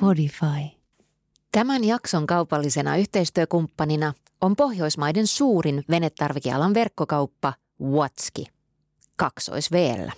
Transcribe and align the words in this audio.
Podify. 0.00 0.76
Tämän 1.52 1.84
jakson 1.84 2.26
kaupallisena 2.26 2.96
yhteistyökumppanina 2.96 4.12
on 4.40 4.56
Pohjoismaiden 4.56 5.26
suurin 5.26 5.84
venetarvikealan 5.90 6.74
verkkokauppa 6.74 7.52
Watski. 7.82 8.46
Kaksois 9.16 9.72
VL. 9.72 10.08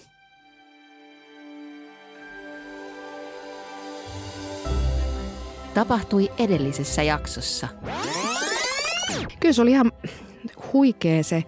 Tapahtui 5.75 6.33
edellisessä 6.39 7.03
jaksossa. 7.03 7.69
Kyllä 9.41 9.53
se 9.53 9.63
oli 9.63 9.71
ihan 9.71 9.93
huikea 10.73 11.23
se, 11.23 11.45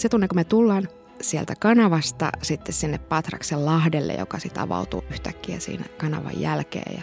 se 0.00 0.08
tunne, 0.08 0.28
kun 0.28 0.36
me 0.36 0.44
tullaan 0.44 0.88
sieltä 1.20 1.54
kanavasta 1.60 2.30
sitten 2.42 2.74
sinne 2.74 2.98
Patraksen 2.98 3.66
lahdelle, 3.66 4.12
joka 4.12 4.38
sitten 4.38 4.62
avautuu 4.62 5.04
yhtäkkiä 5.10 5.60
siinä 5.60 5.84
kanavan 5.98 6.40
jälkeen. 6.40 6.96
Ja 6.96 7.02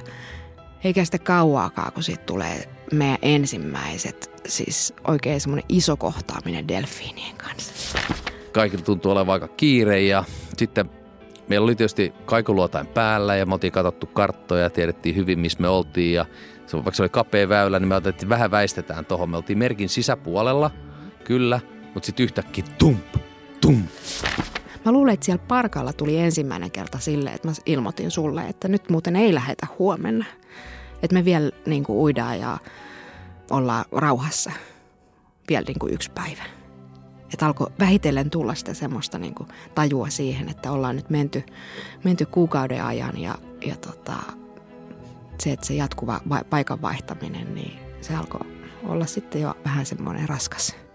eikä 0.84 1.04
sitten 1.04 1.22
kauaakaan, 1.22 1.94
kun 1.94 2.04
siitä 2.04 2.24
tulee 2.26 2.70
meidän 2.92 3.18
ensimmäiset, 3.22 4.32
siis 4.46 4.94
oikein 5.08 5.42
semmoinen 5.42 5.66
iso 5.70 5.98
kohtaaminen 5.98 6.68
delfiinien 6.68 7.36
kanssa. 7.38 7.98
Kaikilla 8.52 8.84
tuntuu 8.84 9.12
olevan 9.12 9.34
aika 9.34 9.48
kiire 9.48 10.02
ja 10.02 10.24
sitten 10.58 10.90
meillä 11.48 11.66
oli 11.66 11.76
tietysti 11.76 12.14
kaikuluotain 12.26 12.88
päällä 12.88 13.36
ja 13.36 13.46
me 13.46 13.54
oltiin 13.54 13.74
katsottu 13.74 14.06
karttoja 14.06 14.64
ja 14.64 14.70
tiedettiin 14.70 15.16
hyvin, 15.16 15.40
missä 15.40 15.60
me 15.62 15.68
oltiin 15.68 16.14
ja 16.14 16.26
se, 16.66 16.78
vaikka 16.78 16.92
se 16.92 17.04
oli 17.04 17.10
kapea 17.10 17.50
väylä, 17.50 17.80
niin 17.80 17.88
me 17.88 17.96
otettiin, 17.96 18.30
vähän 18.30 18.52
väistetään 18.52 19.06
tuohon. 19.06 19.30
Me 19.30 19.38
oltiin 19.38 19.60
merkin 19.60 19.90
sisäpuolella, 19.90 20.72
kyllä, 21.24 21.60
mutta 21.98 22.06
sitten 22.06 22.24
yhtäkkiä 22.24 22.64
tump, 22.78 23.16
tump. 23.62 23.90
Mä 24.86 24.92
luulen, 24.92 25.14
että 25.14 25.26
siellä 25.26 25.44
parkalla 25.48 25.94
tuli 25.94 26.18
ensimmäinen 26.18 26.72
kerta 26.72 27.00
sille, 27.00 27.30
että 27.30 27.48
mä 27.48 27.54
ilmoitin 27.66 28.12
sulle, 28.12 28.48
että 28.48 28.68
nyt 28.68 28.90
muuten 28.90 29.16
ei 29.16 29.34
lähetä 29.34 29.68
huomenna. 29.80 30.26
Että 31.04 31.14
me 31.14 31.26
vielä 31.26 31.52
niin 31.66 31.84
kuin 31.84 31.98
uidaan 31.98 32.40
ja 32.40 32.58
ollaan 33.50 33.86
rauhassa 33.92 34.52
vielä 35.50 35.64
niin 35.68 35.80
kuin 35.80 35.94
yksi 35.94 36.12
päivä. 36.12 36.44
Että 37.34 37.46
alkoi 37.46 37.72
vähitellen 37.80 38.30
tulla 38.30 38.56
sitä 38.56 38.74
semmoista 38.74 39.20
niin 39.20 39.36
kuin 39.36 39.50
tajua 39.76 40.10
siihen, 40.10 40.50
että 40.50 40.72
ollaan 40.72 40.96
nyt 40.96 41.10
menty, 41.10 41.44
menty 42.04 42.26
kuukauden 42.26 42.84
ajan 42.84 43.18
ja, 43.18 43.36
ja 43.66 43.76
tota, 43.76 44.16
se, 45.40 45.52
että 45.52 45.68
se 45.68 45.74
jatkuva 45.74 46.22
va- 46.30 46.44
paikan 46.50 46.82
vaihtaminen, 46.82 47.56
niin 47.56 47.80
se 48.02 48.16
alkoi 48.16 48.42
olla 48.84 49.06
sitten 49.06 49.42
jo 49.42 49.58
vähän 49.66 49.86
semmoinen 49.86 50.30
raskas. 50.30 50.87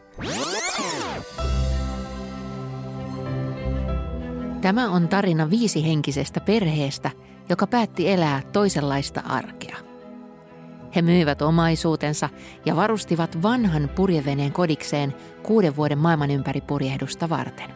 Tämä 4.60 4.90
on 4.90 5.08
tarina 5.08 5.50
viisihenkisestä 5.50 6.40
perheestä, 6.40 7.10
joka 7.48 7.66
päätti 7.66 8.10
elää 8.10 8.42
toisenlaista 8.52 9.22
arkea. 9.28 9.76
He 10.94 11.02
myivät 11.02 11.42
omaisuutensa 11.42 12.28
ja 12.64 12.76
varustivat 12.76 13.42
vanhan 13.42 13.90
purjeveneen 13.94 14.52
kodikseen 14.52 15.14
kuuden 15.42 15.76
vuoden 15.76 15.98
maailman 15.98 16.30
ympäri 16.30 16.60
purjehdusta 16.60 17.28
varten. 17.28 17.70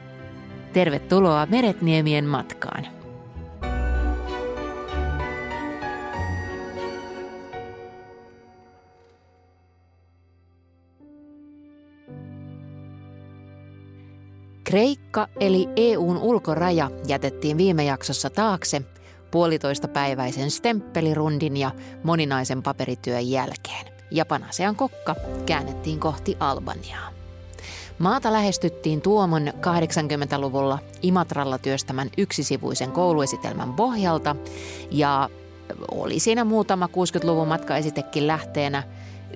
Tervetuloa 0.72 1.46
Meretniemien 1.46 2.24
matkaan. 2.24 2.86
Kreikka 14.66 15.28
eli 15.40 15.68
EUn 15.76 16.16
ulkoraja 16.16 16.90
jätettiin 17.08 17.56
viime 17.56 17.84
jaksossa 17.84 18.30
taakse 18.30 18.82
puolitoista 19.30 19.88
päiväisen 19.88 20.50
stemppelirundin 20.50 21.56
ja 21.56 21.70
moninaisen 22.02 22.62
paperityön 22.62 23.30
jälkeen. 23.30 23.86
Ja 24.10 24.26
Panasean 24.26 24.76
kokka 24.76 25.14
käännettiin 25.46 26.00
kohti 26.00 26.36
Albaniaa. 26.40 27.10
Maata 27.98 28.32
lähestyttiin 28.32 29.00
Tuomon 29.00 29.48
80-luvulla 29.48 30.78
Imatralla 31.02 31.58
työstämän 31.58 32.10
yksisivuisen 32.18 32.92
kouluesitelmän 32.92 33.72
pohjalta 33.72 34.36
ja 34.90 35.30
oli 35.90 36.20
siinä 36.20 36.44
muutama 36.44 36.86
60-luvun 36.86 37.48
matkaesitekin 37.48 38.26
lähteenä. 38.26 38.82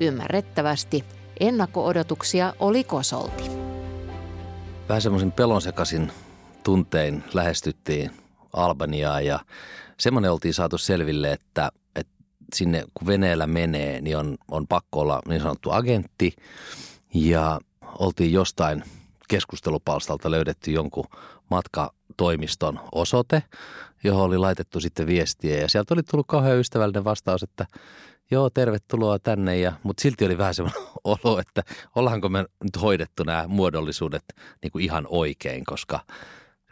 Ymmärrettävästi 0.01 1.05
ennakko-odotuksia 1.41 2.55
oli 2.61 2.85
kosolti 2.85 3.60
vähän 4.91 5.03
semmoisen 5.03 5.33
pelonsekaisin 5.33 6.13
tuntein 6.63 7.25
lähestyttiin 7.35 8.11
Albaniaa 8.53 9.21
ja 9.21 9.41
semmoinen 9.99 10.33
oltiin 10.33 10.55
saatu 10.55 10.79
selville, 10.79 11.33
että, 11.33 11.71
että 11.97 12.13
sinne 12.55 12.85
kun 12.95 13.07
veneellä 13.07 13.47
menee, 13.47 14.01
niin 14.01 14.17
on, 14.17 14.37
on 14.49 14.67
pakko 14.67 15.01
olla 15.01 15.23
niin 15.29 15.41
sanottu 15.41 15.71
agentti. 15.71 16.37
Ja 17.15 17.61
oltiin 17.99 18.33
jostain 18.33 18.85
keskustelupalstalta 19.29 20.31
löydetty 20.31 20.71
jonkun 20.71 21.05
matkatoimiston 21.51 22.81
osoite, 22.93 23.43
johon 24.05 24.25
oli 24.25 24.39
laitettu 24.39 24.81
sitten 24.81 25.07
viestiä. 25.07 25.61
Ja 25.61 25.69
sieltä 25.69 25.95
oli 25.95 26.03
tullut 26.03 26.27
kauhean 26.27 26.59
ystävällinen 26.59 27.05
vastaus, 27.05 27.43
että 27.43 27.67
joo, 28.31 28.51
tervetuloa 28.51 29.19
tänne, 29.19 29.59
ja, 29.59 29.73
mutta 29.83 30.03
silti 30.03 30.25
oli 30.25 30.39
vähän 30.39 30.55
semmoinen 30.55 30.83
olo, 31.05 31.39
että 31.39 31.63
ollaanko 31.97 32.29
me 32.29 32.45
nyt 32.65 32.83
hoidettu 32.83 33.23
nämä 33.25 33.45
muodollisuudet 33.49 34.25
niin 34.63 34.73
kuin 34.73 34.85
ihan 34.85 35.07
oikein, 35.11 35.65
koska 35.65 36.01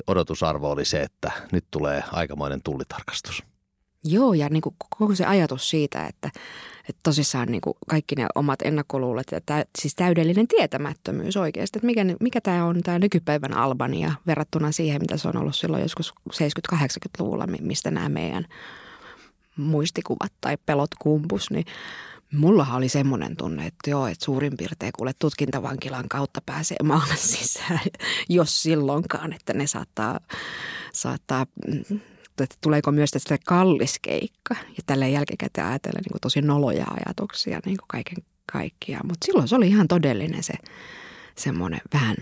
odotusarvo 0.06 0.70
oli 0.70 0.84
se, 0.84 1.02
että 1.02 1.32
nyt 1.52 1.64
tulee 1.70 2.02
aikamoinen 2.12 2.62
tullitarkastus. 2.64 3.42
Joo, 4.04 4.34
ja 4.34 4.48
niin 4.48 4.60
kuin 4.60 4.74
koko 4.98 5.14
se 5.14 5.26
ajatus 5.26 5.70
siitä, 5.70 6.06
että, 6.06 6.30
että 6.88 7.00
tosissaan 7.02 7.48
niin 7.48 7.60
kuin 7.60 7.74
kaikki 7.88 8.14
ne 8.14 8.26
omat 8.34 8.62
ennakkoluulet 8.62 9.26
ja 9.32 9.40
tä, 9.46 9.64
siis 9.78 9.94
täydellinen 9.94 10.48
tietämättömyys 10.48 11.36
oikeasti, 11.36 11.78
että 11.78 11.86
mikä, 11.86 12.04
mikä 12.20 12.40
tämä 12.40 12.64
on 12.64 12.82
tämä 12.82 12.98
nykypäivän 12.98 13.56
Albania 13.56 14.12
verrattuna 14.26 14.72
siihen, 14.72 15.00
mitä 15.00 15.16
se 15.16 15.28
on 15.28 15.36
ollut 15.36 15.56
silloin 15.56 15.82
joskus 15.82 16.14
70-80-luvulla, 16.32 17.46
mistä 17.46 17.90
nämä 17.90 18.08
meidän 18.08 18.46
muistikuvat 19.58 20.32
tai 20.40 20.56
pelot 20.66 20.90
kumpus, 20.98 21.50
niin 21.50 21.64
mullahan 22.32 22.76
oli 22.76 22.88
semmoinen 22.88 23.36
tunne, 23.36 23.66
että 23.66 23.90
joo, 23.90 24.06
että 24.06 24.24
suurin 24.24 24.56
piirtein 24.56 24.92
kuule 24.96 25.12
tutkintavankilan 25.18 26.08
kautta 26.08 26.40
pääsee 26.46 26.76
maailman 26.82 27.16
sisään, 27.36 27.80
jos 28.28 28.62
silloinkaan, 28.62 29.32
että 29.32 29.52
ne 29.52 29.66
saattaa, 29.66 30.20
saattaa 30.92 31.46
että 32.44 32.56
tuleeko 32.60 32.92
myös 32.92 33.10
tästä 33.10 33.38
kallis 33.46 33.98
keikka. 34.02 34.54
Ja 34.54 34.82
tällä 34.86 35.06
jälkikäteen 35.06 35.66
ajatellen 35.66 36.02
niin 36.02 36.20
tosi 36.20 36.42
noloja 36.42 36.86
ajatuksia 37.06 37.60
niin 37.66 37.76
kaiken 37.88 38.18
kaikkiaan. 38.52 39.06
Mutta 39.06 39.26
silloin 39.26 39.48
se 39.48 39.56
oli 39.56 39.68
ihan 39.68 39.88
todellinen 39.88 40.42
se 40.42 40.54
semmoinen 41.36 41.80
vähän 41.94 42.16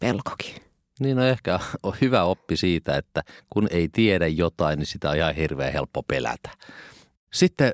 pelkokin. 0.00 0.67
Niin 1.00 1.16
no 1.16 1.24
ehkä 1.24 1.60
on 1.82 1.94
hyvä 2.00 2.24
oppi 2.24 2.56
siitä, 2.56 2.96
että 2.96 3.22
kun 3.50 3.68
ei 3.70 3.88
tiedä 3.88 4.26
jotain, 4.26 4.78
niin 4.78 4.86
sitä 4.86 5.10
on 5.10 5.16
ihan 5.16 5.34
hirveän 5.34 5.72
helppo 5.72 6.02
pelätä. 6.02 6.50
Sitten 7.32 7.72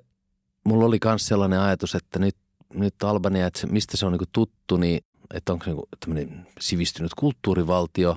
mulla 0.65 0.85
oli 0.85 0.99
myös 1.05 1.27
sellainen 1.27 1.61
ajatus, 1.61 1.95
että 1.95 2.19
nyt, 2.19 2.37
nyt 2.75 3.03
Albania, 3.03 3.47
että 3.47 3.67
mistä 3.67 3.97
se 3.97 4.07
on 4.07 4.13
niin 4.13 4.29
tuttu, 4.33 4.77
niin 4.77 5.05
että 5.35 5.53
onko 5.53 5.65
se 5.65 5.71
niin 6.07 6.47
sivistynyt 6.61 7.15
kulttuurivaltio 7.15 8.17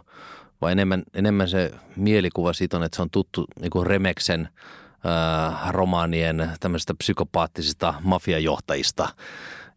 vai 0.61 0.71
enemmän, 0.71 1.03
enemmän 1.13 1.49
se 1.49 1.71
mielikuva 1.95 2.53
siitä 2.53 2.77
on, 2.77 2.83
että 2.83 2.95
se 2.95 3.01
on 3.01 3.09
tuttu 3.09 3.45
niin 3.59 3.85
Remeksen 3.87 4.49
äh, 5.05 5.71
romaanien 5.71 6.51
tämmöisistä 6.59 6.93
psykopaattisista 6.93 7.93
mafiajohtajista, 8.03 9.09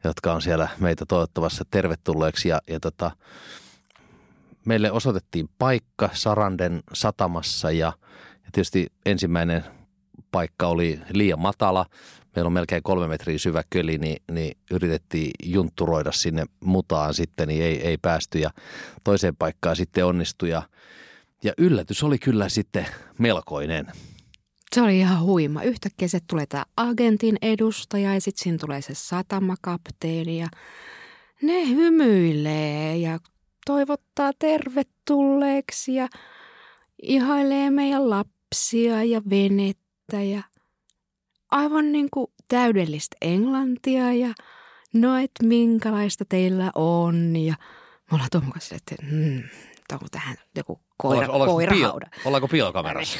jotka 0.04 0.32
on 0.32 0.42
siellä 0.42 0.68
meitä 0.78 1.06
toivottavassa 1.06 1.64
tervetulleeksi 1.70 2.48
ja, 2.48 2.60
ja 2.68 2.80
tota, 2.80 3.10
meille 4.66 4.92
osoitettiin 4.92 5.48
paikka 5.58 6.10
Saranden 6.12 6.82
satamassa 6.92 7.70
ja, 7.70 7.92
ja 8.44 8.50
tietysti 8.52 8.86
ensimmäinen 9.06 9.64
paikka 10.30 10.66
oli 10.66 11.00
liian 11.12 11.40
matala. 11.40 11.86
Meillä 12.36 12.46
on 12.46 12.52
melkein 12.52 12.82
kolme 12.82 13.08
metriä 13.08 13.38
syvä 13.38 13.62
köli, 13.70 13.98
niin, 13.98 14.22
niin 14.32 14.56
yritettiin 14.70 15.30
juntturoida 15.42 16.12
sinne 16.12 16.44
mutaan 16.64 17.14
sitten, 17.14 17.48
niin 17.48 17.62
ei, 17.62 17.86
ei 17.86 17.98
päästy 17.98 18.38
ja 18.38 18.50
toiseen 19.04 19.36
paikkaan 19.36 19.76
sitten 19.76 20.06
onnistui 20.06 20.50
ja, 20.50 20.62
ja 21.44 21.52
yllätys 21.58 22.02
oli 22.02 22.18
kyllä 22.18 22.48
sitten 22.48 22.86
melkoinen. 23.18 23.86
Se 24.74 24.82
oli 24.82 24.98
ihan 24.98 25.22
huima. 25.22 25.62
Yhtäkkiä 25.62 26.08
se 26.08 26.18
tulee 26.26 26.46
tämä 26.46 26.64
agentin 26.76 27.36
edustaja 27.42 28.14
ja 28.14 28.20
sitten 28.20 28.42
siinä 28.42 28.58
tulee 28.60 28.82
se 28.82 28.94
satamakapteeni 28.94 30.38
ja 30.38 30.48
ne 31.42 31.68
hymyilee 31.68 32.96
ja 32.96 33.18
toivottaa 33.66 34.30
tervetulleeksi 34.38 35.94
ja 35.94 36.08
ihailee 37.02 37.70
meidän 37.70 38.10
lapsia 38.10 39.04
ja 39.04 39.22
venettä 39.30 40.22
ja 40.22 40.42
aivan 41.50 41.92
niin 41.92 42.08
kuin 42.10 42.26
täydellistä 42.48 43.16
englantia 43.20 44.12
ja 44.12 44.34
no 44.94 45.16
et 45.16 45.30
minkälaista 45.42 46.24
teillä 46.28 46.70
on 46.74 47.36
ja 47.36 47.54
me 48.10 48.14
ollaan 48.14 48.28
että 48.76 48.94
hmm, 49.10 49.38
että 49.78 49.94
onko 49.94 50.06
tähän 50.10 50.36
joku 50.56 50.80
koira, 50.96 51.26
Ollaanko- 51.26 51.52
koirahauda. 51.52 52.06
Piil, 52.10 52.22
ollaanko 52.24 52.48
piilokamerassa? 52.48 53.18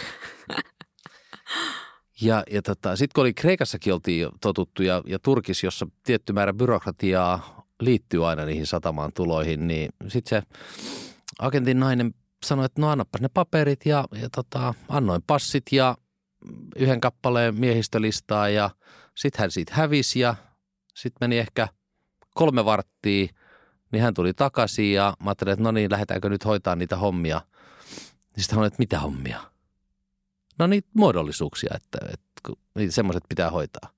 ja 2.20 2.42
ja 2.50 2.62
tota, 2.62 2.96
sitten 2.96 3.14
kun 3.14 3.22
oli 3.22 3.34
Kreikassakin 3.34 3.94
oltiin 3.94 4.28
totuttu 4.40 4.82
ja, 4.82 5.02
ja 5.06 5.18
Turkissa, 5.18 5.66
jossa 5.66 5.86
tietty 6.02 6.32
määrä 6.32 6.52
byrokratiaa 6.52 7.59
liittyy 7.80 8.28
aina 8.28 8.44
niihin 8.44 8.66
satamaan 8.66 9.12
tuloihin, 9.14 9.68
niin 9.68 9.90
sitten 10.08 10.42
se 10.42 10.56
agentin 11.38 11.80
nainen 11.80 12.14
sanoi, 12.46 12.64
että 12.64 12.80
no 12.80 12.90
annapas 12.90 13.20
ne 13.20 13.28
paperit 13.34 13.86
ja, 13.86 14.04
ja 14.22 14.28
tota, 14.30 14.74
annoin 14.88 15.22
passit 15.26 15.64
ja 15.72 15.96
yhden 16.76 17.00
kappaleen 17.00 17.60
miehistölistaa 17.60 18.48
ja 18.48 18.70
sitten 19.16 19.40
hän 19.40 19.50
siitä 19.50 19.72
hävisi 19.74 20.20
ja 20.20 20.34
sitten 20.94 21.18
meni 21.20 21.38
ehkä 21.38 21.68
kolme 22.34 22.64
varttia, 22.64 23.26
niin 23.92 24.02
hän 24.02 24.14
tuli 24.14 24.34
takaisin 24.34 24.92
ja 24.92 25.16
mä 25.24 25.30
ajattelin, 25.30 25.52
että 25.52 25.62
no 25.62 25.70
niin, 25.70 25.90
lähdetäänkö 25.90 26.28
nyt 26.28 26.44
hoitaa 26.44 26.76
niitä 26.76 26.96
hommia. 26.96 27.40
Niin 28.36 28.44
sitten 28.44 28.58
hän 28.58 28.66
että 28.66 28.78
mitä 28.78 29.00
hommia? 29.00 29.40
No 30.58 30.66
niitä 30.66 30.88
muodollisuuksia, 30.94 31.70
että, 31.74 31.98
että 32.12 32.40
kun- 32.46 32.58
niin 32.74 32.92
semmoiset 32.92 33.24
pitää 33.28 33.50
hoitaa. 33.50 33.90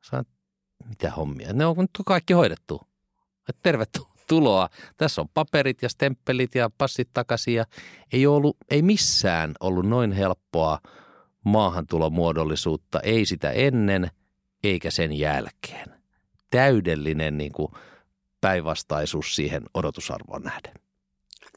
Sanoin, 0.00 0.20
että 0.20 0.88
mitä 0.88 1.10
hommia? 1.10 1.52
Ne 1.52 1.66
on 1.66 1.76
kaikki 2.06 2.32
hoidettu. 2.32 2.87
Että 3.48 3.60
tervetuloa. 3.62 4.68
Tässä 4.96 5.20
on 5.20 5.28
paperit 5.34 5.82
ja 5.82 5.88
stemppelit 5.88 6.54
ja 6.54 6.70
passit 6.78 7.08
takaisin 7.14 7.54
ja 7.54 7.64
ei, 8.12 8.26
ollut, 8.26 8.56
ei 8.70 8.82
missään 8.82 9.54
ollut 9.60 9.86
noin 9.86 10.12
helppoa 10.12 10.78
maahantulomuodollisuutta, 11.44 13.00
ei 13.00 13.26
sitä 13.26 13.50
ennen 13.50 14.10
eikä 14.64 14.90
sen 14.90 15.12
jälkeen. 15.12 15.88
Täydellinen 16.50 17.38
niin 17.38 17.52
kuin 17.52 17.72
päinvastaisuus 18.40 19.36
siihen 19.36 19.62
odotusarvoon 19.74 20.42
nähden. 20.42 20.74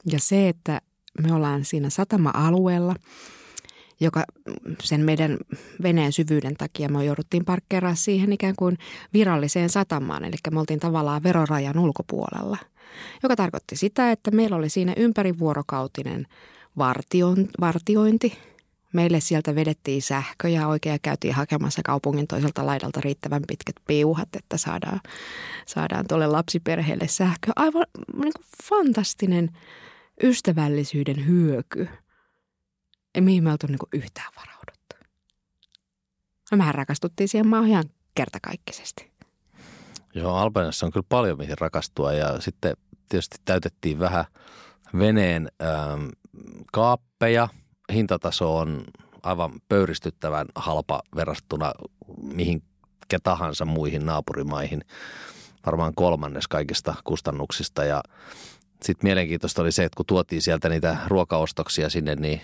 Ja 0.05 0.19
se, 0.19 0.49
että 0.49 0.81
me 1.21 1.33
ollaan 1.33 1.65
siinä 1.65 1.89
satama-alueella, 1.89 2.95
joka 4.01 4.24
sen 4.83 5.01
meidän 5.01 5.38
veneen 5.83 6.12
syvyyden 6.12 6.56
takia 6.56 6.89
me 6.89 7.06
jouduttiin 7.06 7.45
parkkeeraa 7.45 7.95
siihen 7.95 8.33
ikään 8.33 8.56
kuin 8.56 8.77
viralliseen 9.13 9.69
satamaan. 9.69 10.24
Eli 10.24 10.36
me 10.51 10.59
oltiin 10.59 10.80
tavallaan 10.80 11.24
verorajan 11.24 11.80
ulkopuolella, 11.80 12.57
joka 13.24 13.36
tarkoitti 13.36 13.75
sitä, 13.75 14.12
että 14.12 14.31
meillä 14.31 14.56
oli 14.56 14.69
siinä 14.69 14.94
ympärivuorokautinen 14.98 16.27
vartiointi. 17.62 18.38
Meille 18.94 19.19
sieltä 19.19 19.56
vedettiin 19.56 20.01
sähköjä 20.01 20.68
oikein 20.68 20.94
ja 20.94 21.00
käytiin 21.00 21.33
hakemassa 21.33 21.81
kaupungin 21.86 22.27
toiselta 22.27 22.65
laidalta 22.65 23.01
riittävän 23.01 23.42
pitkät 23.47 23.75
piuhat, 23.88 24.36
että 24.36 24.57
saadaan, 24.57 25.00
saadaan 25.65 26.07
tuolle 26.07 26.27
lapsiperheelle 26.27 27.07
sähkö. 27.07 27.51
Aivan 27.56 27.86
niin 28.13 28.33
kuin 28.33 28.45
fantastinen 28.63 29.50
ystävällisyyden 30.24 31.27
hyöky. 31.27 31.88
Ei 33.15 33.21
mihin 33.21 33.43
me 33.43 33.51
oltu 33.51 33.67
niin 33.67 33.79
yhtään 33.93 34.31
varauduttu. 34.35 34.95
No 36.51 36.57
mehän 36.57 36.75
rakastuttiin 36.75 37.27
siihen 37.27 37.47
maahan 37.47 37.69
ihan 37.69 37.83
kertakaikkisesti. 38.15 39.11
Joo, 40.15 40.35
Albaniassa 40.35 40.85
on 40.85 40.91
kyllä 40.91 41.05
paljon 41.09 41.37
mihin 41.37 41.57
rakastua 41.57 42.13
ja 42.13 42.41
sitten 42.41 42.77
tietysti 43.09 43.37
täytettiin 43.45 43.99
vähän 43.99 44.25
veneen 44.99 45.51
ähm, 45.61 46.05
kaappeja. 46.71 47.47
Hintataso 47.93 48.57
on 48.57 48.83
aivan 49.23 49.51
pöyristyttävän 49.69 50.47
halpa 50.55 51.01
verrattuna 51.15 51.71
mihinkä 52.21 53.19
tahansa 53.23 53.65
muihin 53.65 54.05
naapurimaihin. 54.05 54.81
Varmaan 55.65 55.95
kolmannes 55.95 56.47
kaikista 56.47 56.95
kustannuksista 57.03 57.83
ja 57.83 58.03
sitten 58.83 59.07
mielenkiintoista 59.07 59.61
oli 59.61 59.71
se, 59.71 59.83
että 59.83 59.97
kun 59.97 60.05
tuotiin 60.05 60.41
sieltä 60.41 60.69
niitä 60.69 60.97
ruokaostoksia 61.07 61.89
sinne, 61.89 62.15
niin 62.15 62.41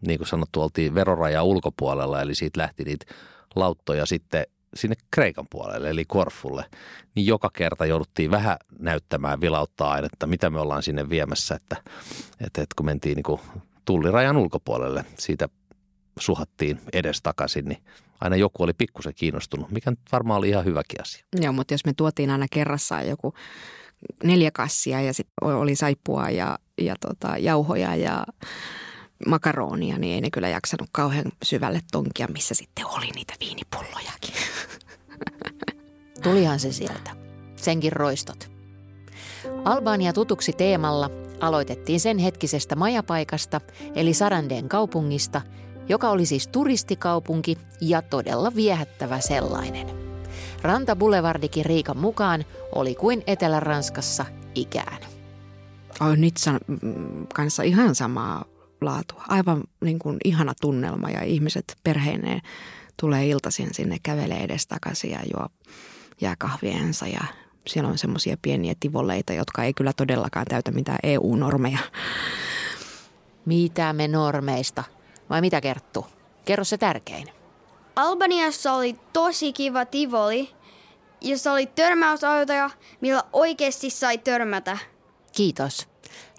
niin 0.00 0.18
kuin 0.18 0.28
sanottu, 0.28 0.62
oltiin 0.62 0.94
veroraja 0.94 1.42
ulkopuolella, 1.42 2.22
eli 2.22 2.34
siitä 2.34 2.60
lähti 2.60 2.84
niitä 2.84 3.06
lauttoja 3.56 4.06
sitten 4.06 4.46
sinne 4.74 4.96
Kreikan 5.10 5.46
puolelle, 5.50 5.90
eli 5.90 6.04
Korfulle, 6.04 6.64
niin 7.14 7.26
joka 7.26 7.50
kerta 7.52 7.86
jouduttiin 7.86 8.30
vähän 8.30 8.56
näyttämään 8.78 9.40
vilauttaa 9.40 9.90
ainetta, 9.90 10.26
mitä 10.26 10.50
me 10.50 10.60
ollaan 10.60 10.82
sinne 10.82 11.08
viemässä, 11.08 11.54
että, 11.54 11.76
että, 12.40 12.62
että 12.62 12.74
kun 12.76 12.86
mentiin 12.86 13.16
niin 13.16 13.24
kuin 13.24 13.40
tullirajan 13.84 14.36
ulkopuolelle, 14.36 15.04
siitä 15.18 15.48
suhattiin 16.18 16.80
edes 16.92 17.22
takaisin, 17.22 17.64
niin 17.64 17.82
aina 18.20 18.36
joku 18.36 18.62
oli 18.62 18.72
pikkusen 18.72 19.14
kiinnostunut, 19.16 19.70
mikä 19.70 19.90
nyt 19.90 20.00
varmaan 20.12 20.38
oli 20.38 20.48
ihan 20.48 20.64
hyväkin 20.64 21.00
asia. 21.00 21.24
Joo, 21.40 21.52
mutta 21.52 21.74
jos 21.74 21.84
me 21.84 21.92
tuotiin 21.92 22.30
aina 22.30 22.46
kerrassaan 22.50 23.08
joku 23.08 23.34
neljä 24.24 24.50
kassia 24.50 25.00
ja 25.00 25.14
sitten 25.14 25.48
oli 25.48 25.74
saippua 25.74 26.30
ja, 26.30 26.58
ja 26.80 26.94
tota, 27.00 27.38
jauhoja 27.38 27.96
ja 27.96 28.26
makaronia, 29.26 29.98
niin 29.98 30.14
ei 30.14 30.20
ne 30.20 30.30
kyllä 30.30 30.48
jaksanut 30.48 30.88
kauhean 30.92 31.24
syvälle 31.42 31.80
tonkia, 31.92 32.28
missä 32.32 32.54
sitten 32.54 32.86
oli 32.86 33.10
niitä 33.14 33.34
viinipullojakin. 33.40 34.34
Tulihan 36.22 36.60
se 36.60 36.72
sieltä. 36.72 37.10
Senkin 37.56 37.92
roistot. 37.92 38.50
Albania 39.64 40.12
tutuksi 40.12 40.52
teemalla 40.52 41.10
aloitettiin 41.40 42.00
sen 42.00 42.18
hetkisestä 42.18 42.76
majapaikasta, 42.76 43.60
eli 43.94 44.14
Sarandeen 44.14 44.68
kaupungista, 44.68 45.42
joka 45.88 46.10
oli 46.10 46.26
siis 46.26 46.48
turistikaupunki 46.48 47.58
ja 47.80 48.02
todella 48.02 48.54
viehättävä 48.54 49.20
sellainen. 49.20 49.86
Ranta 50.62 50.96
Boulevardikin 50.96 51.66
Riikan 51.66 51.96
mukaan 51.96 52.44
oli 52.72 52.94
kuin 52.94 53.22
Etelä-Ranskassa 53.26 54.26
ikään. 54.54 55.02
Oh, 56.00 56.16
Nitsan 56.16 56.60
mm, 56.66 57.26
kanssa 57.34 57.62
ihan 57.62 57.94
samaa 57.94 58.44
laatua. 58.80 59.24
Aivan 59.28 59.64
niin 59.80 59.98
kuin 59.98 60.16
ihana 60.24 60.52
tunnelma 60.60 61.10
ja 61.10 61.22
ihmiset 61.22 61.76
perheineen 61.82 62.40
tulee 63.00 63.26
iltaisin 63.26 63.74
sinne, 63.74 63.96
kävelee 64.02 64.42
edes 64.42 64.66
takaisin 64.66 65.10
ja 65.10 65.20
juo 65.34 65.46
jääkahviensa 66.20 67.06
ja 67.06 67.20
siellä 67.66 67.90
on 67.90 67.98
semmoisia 67.98 68.36
pieniä 68.42 68.74
tivoleita, 68.80 69.32
jotka 69.32 69.64
ei 69.64 69.74
kyllä 69.74 69.92
todellakaan 69.92 70.46
täytä 70.46 70.70
mitään 70.70 70.98
EU-normeja. 71.02 71.78
Mitä 73.44 73.92
me 73.92 74.08
normeista? 74.08 74.84
Vai 75.30 75.40
mitä 75.40 75.60
Kerttu? 75.60 76.06
Kerro 76.44 76.64
se 76.64 76.78
tärkein. 76.78 77.28
Albaniassa 77.96 78.72
oli 78.72 78.96
tosi 79.12 79.52
kiva 79.52 79.84
tivoli, 79.84 80.50
jossa 81.20 81.52
oli 81.52 81.66
törmäysautoja, 81.66 82.70
millä 83.00 83.22
oikeasti 83.32 83.90
sai 83.90 84.18
törmätä. 84.18 84.78
Kiitos. 85.32 85.88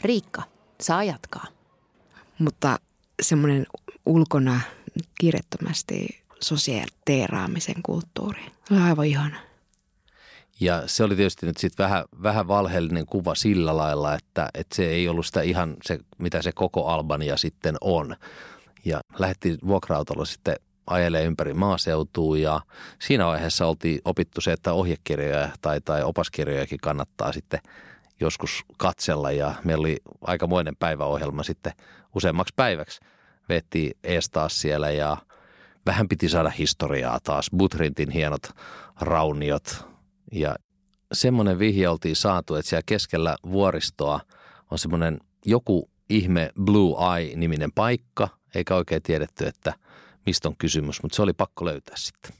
Riikka, 0.01 0.43
saa 0.81 1.03
jatkaa. 1.03 1.56
Mutta 2.39 2.79
semmoinen 3.21 3.65
ulkona 4.05 4.61
kiirettömästi 5.19 6.21
sosiaaliteeraamisen 6.39 7.83
kulttuuri. 7.83 8.41
Se 8.69 8.81
aivan 8.81 9.05
ihana. 9.05 9.37
Ja 10.59 10.83
se 10.85 11.03
oli 11.03 11.15
tietysti 11.15 11.45
nyt 11.45 11.57
sitten 11.57 11.83
vähän, 11.83 12.05
vähän 12.23 12.47
valheellinen 12.47 13.05
kuva 13.05 13.35
sillä 13.35 13.77
lailla, 13.77 14.15
että, 14.15 14.49
että 14.53 14.75
se 14.75 14.89
ei 14.89 15.07
ollut 15.07 15.25
sitä 15.25 15.41
ihan 15.41 15.75
se, 15.83 15.99
mitä 16.17 16.41
se 16.41 16.51
koko 16.51 16.87
Albania 16.87 17.37
sitten 17.37 17.75
on. 17.81 18.15
Ja 18.85 18.99
lähdettiin 19.19 19.57
vuokra-autolla 19.67 20.25
sitten 20.25 20.55
ajelee 20.87 21.23
ympäri 21.23 21.53
maaseutua 21.53 22.37
ja 22.37 22.61
siinä 22.99 23.25
vaiheessa 23.25 23.67
oltiin 23.67 24.01
opittu 24.05 24.41
se, 24.41 24.51
että 24.51 24.73
ohjekirjoja 24.73 25.49
tai, 25.61 25.81
tai 25.81 26.03
opaskirjojakin 26.03 26.79
kannattaa 26.81 27.31
sitten 27.31 27.59
joskus 28.19 28.63
katsella 28.77 29.31
ja 29.31 29.53
meillä 29.63 29.81
oli 29.81 29.97
aikamoinen 30.21 30.75
päiväohjelma 30.75 31.43
sitten 31.43 31.73
useammaksi 32.15 32.53
päiväksi. 32.55 32.99
Vettiin 33.49 33.91
ees 34.03 34.29
taas 34.29 34.61
siellä 34.61 34.89
ja 34.89 35.17
vähän 35.85 36.07
piti 36.07 36.29
saada 36.29 36.49
historiaa 36.49 37.19
taas. 37.23 37.49
Butrintin 37.57 38.09
hienot 38.09 38.49
rauniot 39.01 39.85
ja 40.31 40.55
semmoinen 41.13 41.59
vihje 41.59 41.89
oltiin 41.89 42.15
saatu, 42.15 42.55
että 42.55 42.69
siellä 42.69 42.83
keskellä 42.85 43.35
vuoristoa 43.51 44.19
on 44.71 44.79
semmoinen 44.79 45.19
joku 45.45 45.89
ihme 46.09 46.49
Blue 46.63 47.17
Eye-niminen 47.17 47.71
paikka, 47.75 48.27
eikä 48.55 48.75
oikein 48.75 49.03
tiedetty, 49.03 49.47
että 49.47 49.73
mistä 50.25 50.47
on 50.47 50.57
kysymys, 50.57 51.03
mutta 51.03 51.15
se 51.15 51.21
oli 51.21 51.33
pakko 51.33 51.65
löytää 51.65 51.95
sitten. 51.97 52.31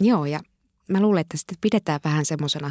Joo, 0.00 0.24
ja 0.24 0.40
mä 0.88 1.00
luulen, 1.00 1.20
että 1.20 1.36
sitten 1.36 1.56
pidetään 1.60 2.00
vähän 2.04 2.24
semmoisena, 2.24 2.70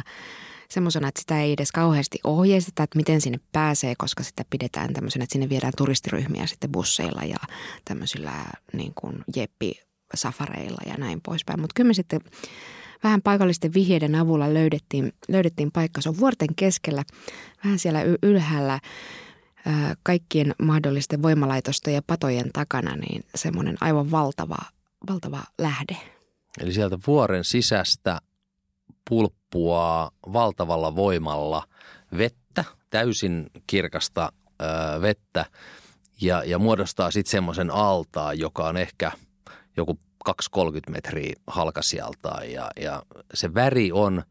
semmoisena, 0.74 1.08
että 1.08 1.20
sitä 1.20 1.40
ei 1.40 1.52
edes 1.52 1.72
kauheasti 1.72 2.18
ohjeisteta, 2.24 2.82
että 2.82 2.96
miten 2.96 3.20
sinne 3.20 3.40
pääsee, 3.52 3.94
koska 3.98 4.22
sitä 4.22 4.44
pidetään 4.50 4.92
tämmöisenä, 4.92 5.22
että 5.22 5.32
sinne 5.32 5.48
viedään 5.48 5.72
turistiryhmiä 5.76 6.46
sitten 6.46 6.72
busseilla 6.72 7.22
ja 7.24 7.36
tämmöisillä 7.84 8.32
niin 8.72 8.92
kuin 8.94 9.24
jeppi-safareilla 9.36 10.82
ja 10.86 10.94
näin 10.98 11.20
poispäin. 11.20 11.60
Mutta 11.60 11.72
kyllä 11.74 11.88
me 11.88 11.94
sitten 11.94 12.20
vähän 13.04 13.22
paikallisten 13.22 13.74
vihjeiden 13.74 14.14
avulla 14.14 14.54
löydettiin, 14.54 15.12
löydettiin 15.28 15.72
paikka. 15.72 16.00
Se 16.00 16.08
on 16.08 16.18
vuorten 16.18 16.54
keskellä, 16.56 17.04
vähän 17.64 17.78
siellä 17.78 18.00
ylhäällä 18.22 18.80
ää, 19.66 19.94
kaikkien 20.02 20.54
mahdollisten 20.62 21.22
voimalaitosten 21.22 21.94
ja 21.94 22.02
patojen 22.06 22.50
takana, 22.52 22.96
niin 22.96 23.24
semmoinen 23.34 23.76
aivan 23.80 24.10
valtava, 24.10 24.58
valtava 25.08 25.44
lähde. 25.58 25.96
Eli 26.60 26.72
sieltä 26.72 26.98
vuoren 27.06 27.44
sisästä 27.44 28.20
pulppua 29.08 30.10
valtavalla 30.32 30.96
voimalla. 30.96 31.64
Vettä, 32.16 32.64
täysin 32.90 33.46
kirkasta 33.66 34.32
ö, 34.62 34.64
vettä. 35.00 35.44
Ja, 36.20 36.44
ja 36.44 36.58
muodostaa 36.58 37.10
sitten 37.10 37.30
semmoisen 37.30 37.70
altaan, 37.70 38.38
joka 38.38 38.68
on 38.68 38.76
ehkä 38.76 39.12
joku 39.76 39.98
2-30 40.28 40.32
metriä 40.90 41.32
halkasijaltaan 41.46 42.52
ja, 42.52 42.70
ja 42.80 43.02
se 43.34 43.54
väri 43.54 43.92
on, 43.92 44.22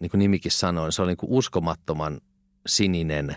niin 0.00 0.10
kuin 0.10 0.18
nimikin 0.18 0.52
sanoi, 0.52 0.92
se 0.92 1.02
on 1.02 1.08
niin 1.08 1.16
kuin 1.16 1.32
uskomattoman 1.32 2.20
sininen. 2.66 3.36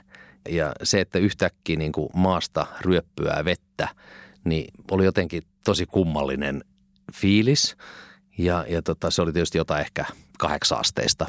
Ja 0.50 0.74
se, 0.84 1.02
että 1.02 1.20
yhtäkkiä 1.20 1.76
niin 1.76 1.92
kuin 1.92 2.10
maasta 2.16 2.66
ryöppyää 2.82 3.46
vettä, 3.46 3.88
niin 4.46 4.68
oli 4.92 5.06
jotenkin 5.06 5.44
tosi 5.66 5.86
kummallinen 5.86 6.64
fiilis 7.14 7.76
ja, 8.38 8.66
ja 8.70 8.82
tota, 8.82 9.12
se 9.12 9.22
oli 9.22 9.34
tietysti 9.34 9.58
jotain 9.58 9.82
ehkä 9.82 10.06
kahdeksan 10.40 10.80
asteista, 10.80 11.26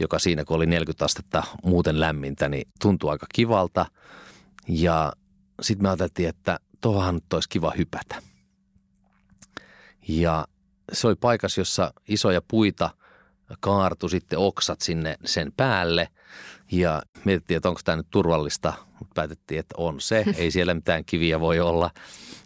joka 0.00 0.18
siinä 0.18 0.44
kun 0.44 0.56
oli 0.56 0.66
40 0.66 1.04
astetta 1.04 1.42
muuten 1.64 2.00
lämmintä, 2.00 2.48
niin 2.48 2.68
tuntui 2.80 3.10
aika 3.10 3.26
kivalta. 3.34 3.86
Ja 4.68 5.12
sitten 5.62 5.82
me 5.82 5.88
ajateltiin, 5.88 6.28
että 6.28 6.60
tuohon 6.80 7.14
nyt 7.14 7.32
olisi 7.32 7.48
kiva 7.48 7.72
hypätä. 7.78 8.22
Ja 10.08 10.46
se 10.92 11.06
oli 11.06 11.14
paikas, 11.14 11.58
jossa 11.58 11.92
isoja 12.08 12.42
puita 12.48 12.90
kaartu 13.60 14.08
sitten 14.08 14.38
oksat 14.38 14.80
sinne 14.80 15.16
sen 15.24 15.52
päälle. 15.56 16.08
Ja 16.72 17.02
mietittiin, 17.24 17.56
että 17.56 17.68
onko 17.68 17.80
tämä 17.84 17.96
nyt 17.96 18.10
turvallista, 18.10 18.72
mutta 18.98 19.14
päätettiin, 19.14 19.60
että 19.60 19.74
on 19.78 20.00
se. 20.00 20.24
Ei 20.36 20.50
siellä 20.50 20.74
mitään 20.74 21.04
kiviä 21.04 21.40
voi 21.40 21.60
olla. 21.60 21.90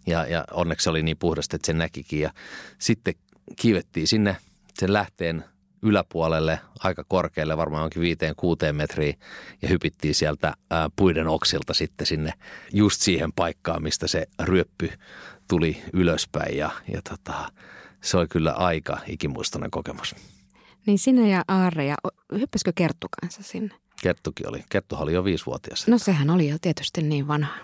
Ja, 0.07 0.27
ja 0.27 0.45
onneksi 0.51 0.91
oli 0.91 1.03
niin 1.03 1.19
puhdasta, 1.19 1.57
että 1.57 1.67
se 1.67 1.73
näkikin. 1.73 2.21
Ja 2.21 2.33
sitten 2.79 3.15
kiivettiin 3.57 4.09
sinne 4.09 4.37
sen 4.75 4.93
lähteen 4.93 5.45
yläpuolelle 5.83 6.61
aika 6.79 7.05
korkealle, 7.09 7.57
varmaan 7.57 7.85
onkin 7.85 8.03
viiteen 8.03 8.35
kuuteen 8.37 8.77
metriin 8.77 9.19
ja 9.63 9.69
hypittiin 9.69 10.15
sieltä 10.15 10.55
ää, 10.71 10.91
puiden 10.97 11.29
oksilta 11.29 11.75
sitten 11.75 12.07
sinne 12.07 12.33
just 12.73 13.01
siihen 13.01 13.33
paikkaan, 13.33 13.83
mistä 13.83 14.07
se 14.07 14.27
ryöppy 14.43 14.91
tuli 15.49 15.83
ylöspäin 15.93 16.57
ja, 16.57 16.71
ja 16.93 17.03
tota, 17.09 17.53
se 18.01 18.17
oli 18.17 18.27
kyllä 18.29 18.53
aika 18.53 18.99
ikimuistoinen 19.07 19.71
kokemus. 19.71 20.15
Niin 20.87 20.99
sinä 20.99 21.27
ja 21.27 21.43
Aarre, 21.49 21.85
ja 21.85 21.95
hyppäskö 22.33 22.73
Kerttu 22.75 23.07
kanssa 23.21 23.43
sinne? 23.43 23.75
Kerttukin 24.03 24.49
oli. 24.49 24.65
Kerttuhan 24.69 25.03
oli 25.03 25.13
jo 25.13 25.25
viisivuotias. 25.25 25.89
No 25.89 25.99
sehän 25.99 26.31
oli 26.31 26.49
jo 26.49 26.57
tietysti 26.61 27.03
niin 27.03 27.29
vanha. 27.29 27.55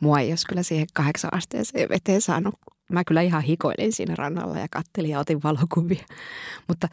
Mua 0.00 0.20
ei 0.20 0.30
olisi 0.30 0.46
kyllä 0.46 0.62
siihen 0.62 0.86
kahdeksan 0.94 1.34
asteeseen 1.34 1.88
veteen 1.88 2.20
saanut 2.20 2.54
Mä 2.92 3.04
kyllä 3.04 3.22
ihan 3.22 3.42
hikoilin 3.42 3.92
siinä 3.92 4.14
rannalla 4.14 4.58
ja 4.58 4.66
kattelin 4.70 5.10
ja 5.10 5.18
otin 5.20 5.42
valokuvia. 5.42 6.04
Mutta 6.68 6.88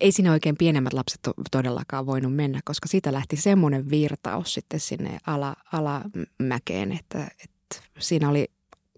ei 0.00 0.12
siinä 0.12 0.32
oikein 0.32 0.56
pienemmät 0.56 0.92
lapset 0.92 1.20
todellakaan 1.50 2.06
voinut 2.06 2.34
mennä, 2.34 2.60
koska 2.64 2.88
siitä 2.88 3.12
lähti 3.12 3.36
semmoinen 3.36 3.90
virtaus 3.90 4.54
sitten 4.54 4.80
sinne 4.80 5.18
ala, 5.26 5.56
alamäkeen, 5.72 6.92
että, 6.92 7.22
että 7.44 7.88
siinä 7.98 8.28
oli, 8.28 8.46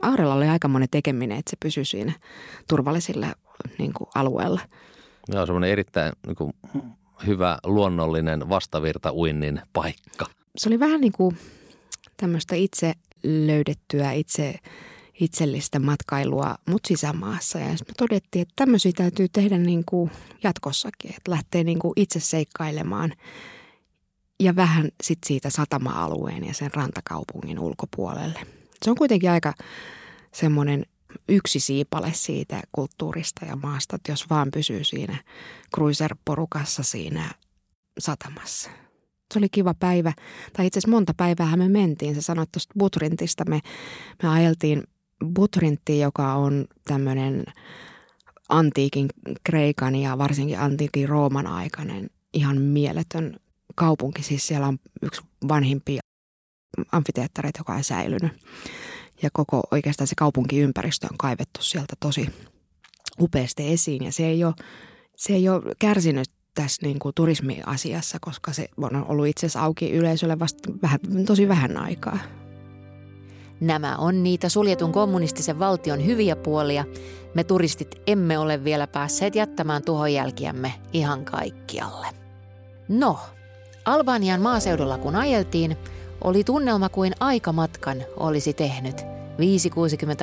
Aarella 0.02 0.34
oli 0.34 0.48
aika 0.48 0.68
monen 0.68 0.88
tekeminen, 0.90 1.38
että 1.38 1.50
se 1.50 1.56
pysyi 1.60 1.84
siinä 1.84 2.12
turvallisilla 2.68 3.26
niin 3.78 3.92
kuin, 3.92 4.08
alueella. 4.14 4.60
Joo, 5.28 5.46
semmoinen 5.46 5.70
erittäin 5.70 6.12
niin 6.26 6.36
kuin, 6.36 6.52
hyvä 7.26 7.58
luonnollinen 7.64 8.48
vastavirta 8.48 9.12
uinnin 9.12 9.60
paikka. 9.72 10.26
Se 10.56 10.68
oli 10.68 10.80
vähän 10.80 11.00
niin 11.00 11.12
kuin 11.12 11.38
tämmöistä 12.16 12.54
itse 12.54 12.92
löydettyä, 13.22 14.12
itse 14.12 14.54
itsellistä 15.20 15.78
matkailua 15.78 16.54
mut 16.68 16.84
sisämaassa. 16.88 17.58
Ja 17.58 17.68
me 17.68 17.94
todettiin, 17.96 18.42
että 18.42 18.52
tämmöisiä 18.56 18.92
täytyy 18.96 19.28
tehdä 19.28 19.58
niin 19.58 19.84
kuin 19.84 20.10
jatkossakin, 20.42 21.10
että 21.10 21.30
lähtee 21.30 21.64
niin 21.64 21.78
kuin 21.78 21.92
itse 21.96 22.20
seikkailemaan 22.20 23.12
ja 24.40 24.56
vähän 24.56 24.88
sit 25.02 25.18
siitä 25.26 25.50
satama-alueen 25.50 26.44
ja 26.44 26.54
sen 26.54 26.74
rantakaupungin 26.74 27.58
ulkopuolelle. 27.58 28.40
Se 28.84 28.90
on 28.90 28.96
kuitenkin 28.96 29.30
aika 29.30 29.54
semmoinen 30.32 30.86
yksi 31.28 31.60
siipale 31.60 32.12
siitä 32.14 32.62
kulttuurista 32.72 33.44
ja 33.44 33.56
maasta, 33.56 33.96
että 33.96 34.12
jos 34.12 34.30
vaan 34.30 34.50
pysyy 34.50 34.84
siinä 34.84 35.18
cruiser-porukassa 35.76 36.82
siinä 36.82 37.30
satamassa. 37.98 38.70
Se 39.32 39.38
oli 39.38 39.48
kiva 39.48 39.74
päivä, 39.74 40.12
tai 40.52 40.66
itse 40.66 40.78
asiassa 40.78 40.90
monta 40.90 41.14
päivää 41.14 41.56
me 41.56 41.68
mentiin. 41.68 42.14
Sä 42.14 42.22
sanoit 42.22 42.52
tuosta 42.52 42.74
Butrintista, 42.78 43.44
me, 43.44 43.60
me 44.22 44.28
ajeltiin 44.28 44.82
Butrintti, 45.24 45.98
joka 45.98 46.34
on 46.34 46.66
tämmöinen 46.84 47.44
antiikin 48.48 49.08
Kreikan 49.44 49.94
ja 49.96 50.18
varsinkin 50.18 50.58
antiikin 50.58 51.08
Rooman 51.08 51.46
aikainen 51.46 52.10
ihan 52.32 52.60
mieletön 52.60 53.36
kaupunki. 53.74 54.22
Siis 54.22 54.46
siellä 54.46 54.66
on 54.66 54.78
yksi 55.02 55.20
vanhimpia 55.48 56.00
amfiteattereita, 56.92 57.60
joka 57.60 57.74
on 57.74 57.84
säilynyt. 57.84 58.32
Ja 59.22 59.30
koko 59.32 59.62
oikeastaan 59.70 60.08
se 60.08 60.14
kaupunkiympäristö 60.14 61.06
on 61.10 61.18
kaivettu 61.18 61.62
sieltä 61.62 61.94
tosi 62.00 62.30
upeasti 63.20 63.72
esiin. 63.72 64.04
Ja 64.04 64.12
se 64.12 64.26
ei 64.26 64.44
ole, 64.44 64.54
se 65.16 65.32
ei 65.32 65.48
ole 65.48 65.74
kärsinyt 65.78 66.30
tässä 66.54 66.86
niin 66.86 66.98
kuin 66.98 67.14
turismiasiassa, 67.14 68.18
koska 68.20 68.52
se 68.52 68.68
on 68.76 69.04
ollut 69.08 69.26
itse 69.26 69.46
asiassa 69.46 69.62
auki 69.62 69.90
yleisölle 69.90 70.38
vasta 70.38 70.72
vähän, 70.82 71.00
tosi 71.26 71.48
vähän 71.48 71.76
aikaa. 71.76 72.18
Nämä 73.60 73.96
on 73.96 74.22
niitä 74.22 74.48
suljetun 74.48 74.92
kommunistisen 74.92 75.58
valtion 75.58 76.06
hyviä 76.06 76.36
puolia. 76.36 76.84
Me 77.34 77.44
turistit 77.44 78.02
emme 78.06 78.38
ole 78.38 78.64
vielä 78.64 78.86
päässeet 78.86 79.34
jättämään 79.34 79.82
tuhojälkiämme 79.82 80.74
ihan 80.92 81.24
kaikkialle. 81.24 82.06
No, 82.88 83.18
Albanian 83.84 84.40
maaseudulla 84.40 84.98
kun 84.98 85.16
ajeltiin, 85.16 85.76
oli 86.24 86.44
tunnelma 86.44 86.88
kuin 86.88 87.12
aikamatkan 87.20 88.04
olisi 88.16 88.52
tehnyt 88.52 89.00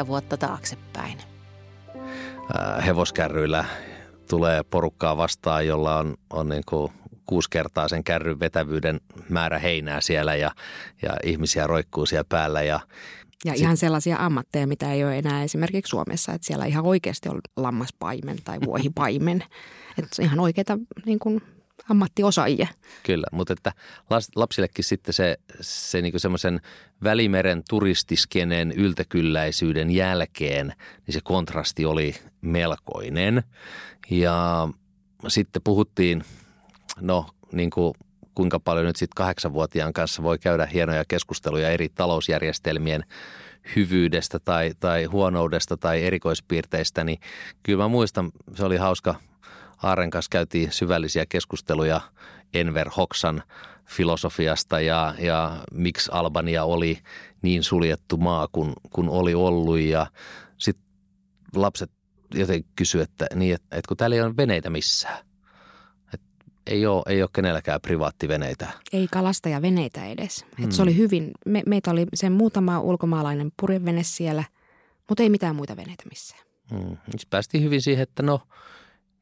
5-60 0.03 0.07
vuotta 0.07 0.37
taaksepäin. 0.37 1.17
Äh, 2.59 2.85
hevoskärryillä 2.85 3.65
tulee 4.29 4.63
porukkaa 4.63 5.17
vastaan, 5.17 5.67
jolla 5.67 5.97
on, 5.97 6.15
on 6.29 6.49
niin 6.49 6.63
kuin 6.69 6.91
kuusi 7.25 7.49
kertaa 7.49 7.87
sen 7.87 8.03
kärryn 8.03 8.39
vetävyyden 8.39 9.01
määrä 9.29 9.59
heinää 9.59 10.01
siellä 10.01 10.35
ja, 10.35 10.51
ja 11.01 11.09
ihmisiä 11.23 11.67
roikkuu 11.67 12.05
siellä 12.05 12.25
päällä 12.29 12.63
ja 12.63 12.79
ja 13.45 13.51
Sit... 13.51 13.61
ihan 13.61 13.77
sellaisia 13.77 14.17
ammatteja, 14.19 14.67
mitä 14.67 14.93
ei 14.93 15.03
ole 15.03 15.17
enää 15.17 15.43
esimerkiksi 15.43 15.89
Suomessa, 15.89 16.33
että 16.33 16.47
siellä 16.47 16.65
ihan 16.65 16.85
oikeasti 16.85 17.29
on 17.29 17.39
lammaspaimen 17.57 18.37
tai 18.43 18.59
vuohipaimen. 18.65 19.43
että 19.99 20.23
ihan 20.23 20.39
oikeita 20.39 20.77
niin 21.05 21.19
kuin, 21.19 21.41
ammattiosaajia. 21.89 22.67
Kyllä, 23.03 23.27
mutta 23.31 23.53
että 23.53 23.71
lapsillekin 24.35 24.83
sitten 24.83 25.13
se, 25.13 25.37
se 25.61 26.01
niin 26.01 26.19
semmoisen 26.19 26.61
välimeren 27.03 27.63
turistiskeneen 27.69 28.71
yltäkylläisyyden 28.71 29.91
jälkeen, 29.91 30.73
niin 31.07 31.13
se 31.13 31.19
kontrasti 31.23 31.85
oli 31.85 32.15
melkoinen. 32.41 33.43
Ja 34.09 34.67
sitten 35.27 35.61
puhuttiin, 35.61 36.23
no 37.01 37.25
niin 37.51 37.69
kuin 37.69 37.93
kuinka 38.35 38.59
paljon 38.59 38.85
nyt 38.85 38.95
sitten 38.95 39.15
kahdeksanvuotiaan 39.15 39.93
kanssa 39.93 40.23
voi 40.23 40.39
käydä 40.39 40.65
hienoja 40.65 41.03
keskusteluja 41.07 41.69
eri 41.69 41.89
talousjärjestelmien 41.89 43.03
hyvyydestä 43.75 44.39
tai, 44.39 44.71
tai 44.79 45.05
huonoudesta 45.05 45.77
tai 45.77 46.03
erikoispiirteistä, 46.03 47.03
niin 47.03 47.19
kyllä 47.63 47.83
mä 47.83 47.87
muistan, 47.87 48.31
se 48.55 48.65
oli 48.65 48.77
hauska. 48.77 49.15
Aaren 49.83 50.09
kanssa 50.09 50.29
käytiin 50.29 50.71
syvällisiä 50.71 51.25
keskusteluja 51.29 52.01
Enver 52.53 52.89
Hoxan 52.97 53.43
filosofiasta 53.85 54.79
ja, 54.79 55.13
ja 55.19 55.57
miksi 55.73 56.09
Albania 56.13 56.63
oli 56.63 56.99
niin 57.41 57.63
suljettu 57.63 58.17
maa 58.17 58.47
kuin 58.51 58.73
kun 58.89 59.09
oli 59.09 59.33
ollut. 59.33 59.79
Ja 59.79 60.07
sitten 60.57 60.85
lapset 61.55 61.91
jotenkin 62.33 62.71
kysyivät, 62.75 63.09
että, 63.09 63.27
niin, 63.35 63.55
että, 63.55 63.77
että 63.77 63.87
kun 63.87 63.97
täällä 63.97 64.15
ei 64.15 64.21
ole 64.21 64.37
veneitä 64.37 64.69
missään– 64.69 65.25
ei 66.67 66.85
ole, 66.85 67.03
ei 67.07 67.21
ole 67.21 67.29
kenelläkään 67.33 67.81
privaattiveneitä. 67.81 68.69
Ei 68.93 69.07
kalastajaveneitä 69.11 70.05
edes. 70.05 70.45
Hmm. 70.57 70.65
Et 70.65 70.71
se 70.71 70.81
oli 70.81 70.97
hyvin, 70.97 71.31
me, 71.45 71.63
meitä 71.65 71.91
oli 71.91 72.05
sen 72.13 72.31
muutama 72.31 72.79
ulkomaalainen 72.79 73.51
purjevene 73.61 74.03
siellä, 74.03 74.43
mutta 75.09 75.23
ei 75.23 75.29
mitään 75.29 75.55
muita 75.55 75.75
veneitä 75.75 76.03
missään. 76.09 76.43
Hmm. 76.69 76.97
Päästiin 77.29 77.63
hyvin 77.63 77.81
siihen, 77.81 78.03
että 78.03 78.23
no 78.23 78.41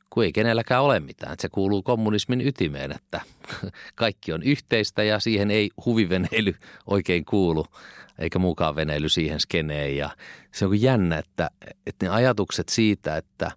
kun 0.09 0.23
ei 0.23 0.31
kenelläkään 0.31 0.83
ole 0.83 0.99
mitään. 0.99 1.33
Että 1.33 1.41
se 1.41 1.49
kuuluu 1.49 1.83
kommunismin 1.83 2.47
ytimeen, 2.47 2.91
että 2.91 3.21
kaikki 3.95 4.33
on 4.33 4.43
yhteistä 4.43 5.03
ja 5.03 5.19
siihen 5.19 5.51
ei 5.51 5.69
huviveneily 5.85 6.55
oikein 6.87 7.25
kuulu, 7.25 7.65
eikä 8.19 8.39
mukaan 8.39 8.75
veneily 8.75 9.09
siihen 9.09 9.39
skeneen. 9.39 9.97
Ja 9.97 10.09
se 10.51 10.65
on 10.65 10.81
jännä, 10.81 11.17
että, 11.17 11.49
että 11.87 12.05
ne 12.05 12.09
ajatukset 12.09 12.69
siitä, 12.69 13.17
että 13.17 13.51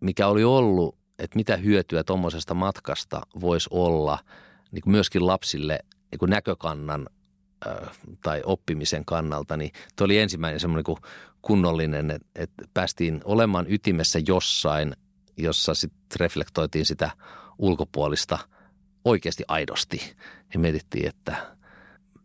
mikä 0.00 0.26
oli 0.26 0.44
ollut 0.44 0.98
että 1.18 1.36
mitä 1.36 1.56
hyötyä 1.56 2.04
tuommoisesta 2.04 2.54
matkasta 2.54 3.20
voisi 3.40 3.68
olla 3.72 4.18
niin 4.72 4.82
kuin 4.82 4.90
myöskin 4.90 5.26
lapsille 5.26 5.78
niin 6.10 6.18
kuin 6.18 6.30
näkökannan 6.30 7.06
tai 8.22 8.42
oppimisen 8.44 9.04
kannalta, 9.04 9.56
niin 9.56 9.72
tuo 9.96 10.04
oli 10.04 10.18
ensimmäinen 10.18 10.60
semmoinen 10.60 10.84
niin 10.86 11.10
kunnollinen, 11.42 12.10
että, 12.10 12.28
että 12.34 12.64
päästiin 12.74 13.20
olemaan 13.24 13.66
ytimessä 13.68 14.18
jossain, 14.26 14.96
jossa 15.36 15.74
sitten 15.74 16.20
reflektoitiin 16.20 16.86
sitä 16.86 17.10
ulkopuolista 17.58 18.38
oikeasti 19.04 19.44
aidosti. 19.48 20.16
Ja 20.54 20.60
mietittiin, 20.60 21.08
että 21.08 21.56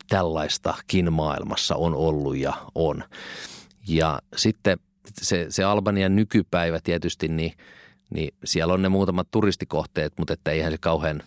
tällaistakin 0.10 1.14
maailmassa 1.14 1.76
on 1.76 1.96
ollut 1.96 2.38
ja 2.38 2.54
on. 2.76 3.04
Ja 3.88 4.22
sitten 4.36 4.80
se, 5.22 5.46
se 5.50 5.64
Albanian 5.64 6.16
nykypäivä 6.16 6.80
tietysti, 6.84 7.28
niin, 7.28 7.54
niin 8.14 8.34
siellä 8.46 8.74
on 8.74 8.82
ne 8.82 8.90
muutamat 8.90 9.28
turistikohteet, 9.32 10.14
mutta 10.18 10.34
että 10.34 10.52
eihän 10.52 10.72
se 10.72 10.78
kauhean 10.78 11.24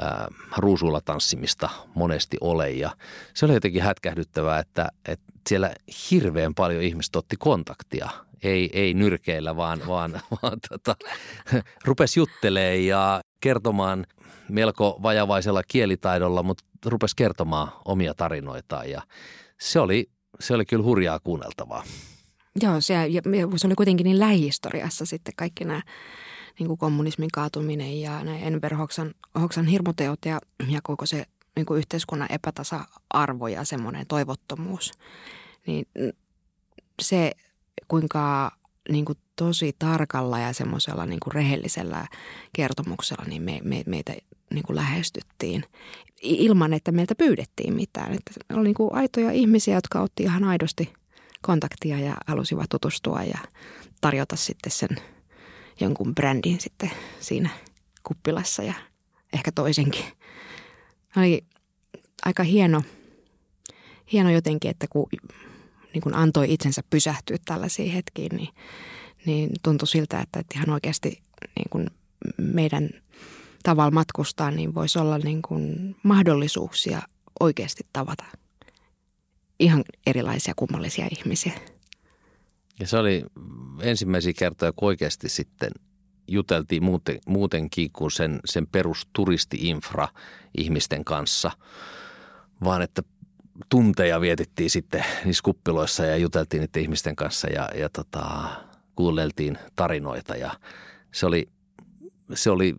ää, 0.00 0.28
ruusuilla 0.56 1.00
tanssimista 1.00 1.68
monesti 1.94 2.36
ole. 2.40 2.70
Ja 2.70 2.96
se 3.34 3.44
oli 3.44 3.54
jotenkin 3.54 3.82
hätkähdyttävää, 3.82 4.58
että, 4.58 4.88
että 5.08 5.32
siellä 5.48 5.74
hirveän 6.10 6.54
paljon 6.54 6.82
ihmiset 6.82 7.16
otti 7.16 7.36
kontaktia. 7.38 8.10
Ei, 8.42 8.70
ei 8.72 8.94
nyrkeillä, 8.94 9.56
vaan, 9.56 9.80
vaan, 9.86 10.12
vaan 10.42 10.58
tota, 10.68 10.96
rupesi 11.84 12.20
juttelemaan 12.20 12.84
ja 12.84 13.20
kertomaan 13.40 14.06
melko 14.48 15.00
vajavaisella 15.02 15.62
kielitaidolla, 15.68 16.42
mutta 16.42 16.64
rupesi 16.86 17.16
kertomaan 17.16 17.72
omia 17.84 18.14
tarinoitaan 18.14 18.90
ja 18.90 19.02
se 19.60 19.80
oli, 19.80 20.10
se 20.40 20.54
oli 20.54 20.64
kyllä 20.64 20.84
hurjaa 20.84 21.20
kuunneltavaa. 21.20 21.84
Joo, 22.60 22.80
se, 22.80 22.94
ja 22.94 23.22
se 23.56 23.66
oli 23.66 23.74
kuitenkin 23.74 24.04
niin 24.04 24.18
lähihistoriassa 24.18 25.06
sitten 25.06 25.34
kaikki 25.36 25.64
nämä 25.64 25.82
niin 26.58 26.66
kuin 26.66 26.78
kommunismin 26.78 27.30
kaatuminen 27.32 28.00
ja 28.00 28.24
nämä 28.24 28.38
Enver 28.38 28.74
Hoxan, 28.74 29.14
Hoxan 29.40 29.66
hirmuteot 29.66 30.18
ja, 30.24 30.40
ja 30.68 30.80
koko 30.82 31.06
se 31.06 31.26
niin 31.56 31.66
kuin 31.66 31.78
yhteiskunnan 31.78 32.32
epätasa-arvo 32.32 33.48
ja 33.48 33.64
semmoinen 33.64 34.06
toivottomuus. 34.06 34.92
Niin 35.66 35.86
se, 37.02 37.32
kuinka 37.88 38.52
niin 38.88 39.04
kuin 39.04 39.18
tosi 39.36 39.76
tarkalla 39.78 40.38
ja 40.38 40.52
semmoisella 40.52 41.06
niin 41.06 41.20
kuin 41.20 41.34
rehellisellä 41.34 42.06
kertomuksella 42.52 43.24
niin 43.24 43.42
me, 43.42 43.60
me, 43.64 43.82
meitä 43.86 44.14
niin 44.54 44.64
kuin 44.64 44.76
lähestyttiin 44.76 45.64
ilman, 46.22 46.72
että 46.72 46.92
meiltä 46.92 47.14
pyydettiin 47.14 47.74
mitään. 47.74 48.12
Että 48.12 48.32
oli 48.52 48.64
niin 48.64 48.74
kuin 48.74 48.94
aitoja 48.94 49.30
ihmisiä, 49.30 49.74
jotka 49.74 50.00
otti 50.00 50.22
ihan 50.22 50.44
aidosti 50.44 50.92
kontaktia 51.42 51.98
ja 51.98 52.16
halusivat 52.26 52.70
tutustua 52.70 53.22
ja 53.22 53.38
tarjota 54.00 54.36
sitten 54.36 54.72
sen 54.72 54.88
jonkun 55.80 56.14
brändin 56.14 56.60
sitten 56.60 56.90
siinä 57.20 57.50
kuppilassa 58.02 58.62
ja 58.62 58.74
ehkä 59.32 59.52
toisenkin. 59.52 60.04
Oli 61.16 61.44
aika 62.24 62.42
hieno, 62.42 62.82
hieno 64.12 64.30
jotenkin, 64.30 64.70
että 64.70 64.86
kun 64.90 65.06
niin 65.94 66.02
kuin 66.02 66.14
antoi 66.14 66.52
itsensä 66.52 66.82
pysähtyä 66.90 67.36
tällaisiin 67.44 67.92
hetkiin, 67.92 68.36
niin, 68.36 68.48
niin 69.26 69.50
tuntui 69.62 69.88
siltä, 69.88 70.20
että, 70.20 70.40
että 70.40 70.58
ihan 70.58 70.70
oikeasti 70.70 71.22
niin 71.56 71.70
kuin 71.70 71.90
meidän 72.36 72.90
tavalla 73.62 73.90
matkustaa, 73.90 74.50
niin 74.50 74.74
voisi 74.74 74.98
olla 74.98 75.18
niin 75.18 75.42
kuin 75.42 75.96
mahdollisuuksia 76.02 77.02
oikeasti 77.40 77.86
tavata 77.92 78.24
ihan 79.58 79.84
erilaisia 80.06 80.52
kummallisia 80.56 81.08
ihmisiä. 81.10 81.52
Ja 82.80 82.86
se 82.86 82.98
oli 82.98 83.24
ensimmäisiä 83.80 84.32
kertoja, 84.38 84.72
kun 84.72 84.88
oikeasti 84.88 85.28
sitten 85.28 85.70
juteltiin 86.28 86.84
muuten, 86.84 87.18
muutenkin 87.26 87.90
kuin 87.92 88.10
sen, 88.10 88.40
sen 88.44 88.66
perusturisti-infra 88.66 90.08
ihmisten 90.58 91.04
kanssa, 91.04 91.50
vaan 92.64 92.82
että 92.82 93.02
tunteja 93.68 94.20
vietettiin 94.20 94.70
sitten 94.70 95.04
niissä 95.24 95.42
kuppiloissa 95.44 96.04
ja 96.04 96.16
juteltiin 96.16 96.60
niiden 96.60 96.82
ihmisten 96.82 97.16
kanssa 97.16 97.48
ja, 97.48 97.68
ja 97.74 97.88
tota, 97.88 98.48
kuunneltiin 98.96 99.58
tarinoita 99.76 100.36
ja 100.36 100.50
se 101.12 101.26
oli, 101.26 101.48
se 102.34 102.50
oli 102.50 102.74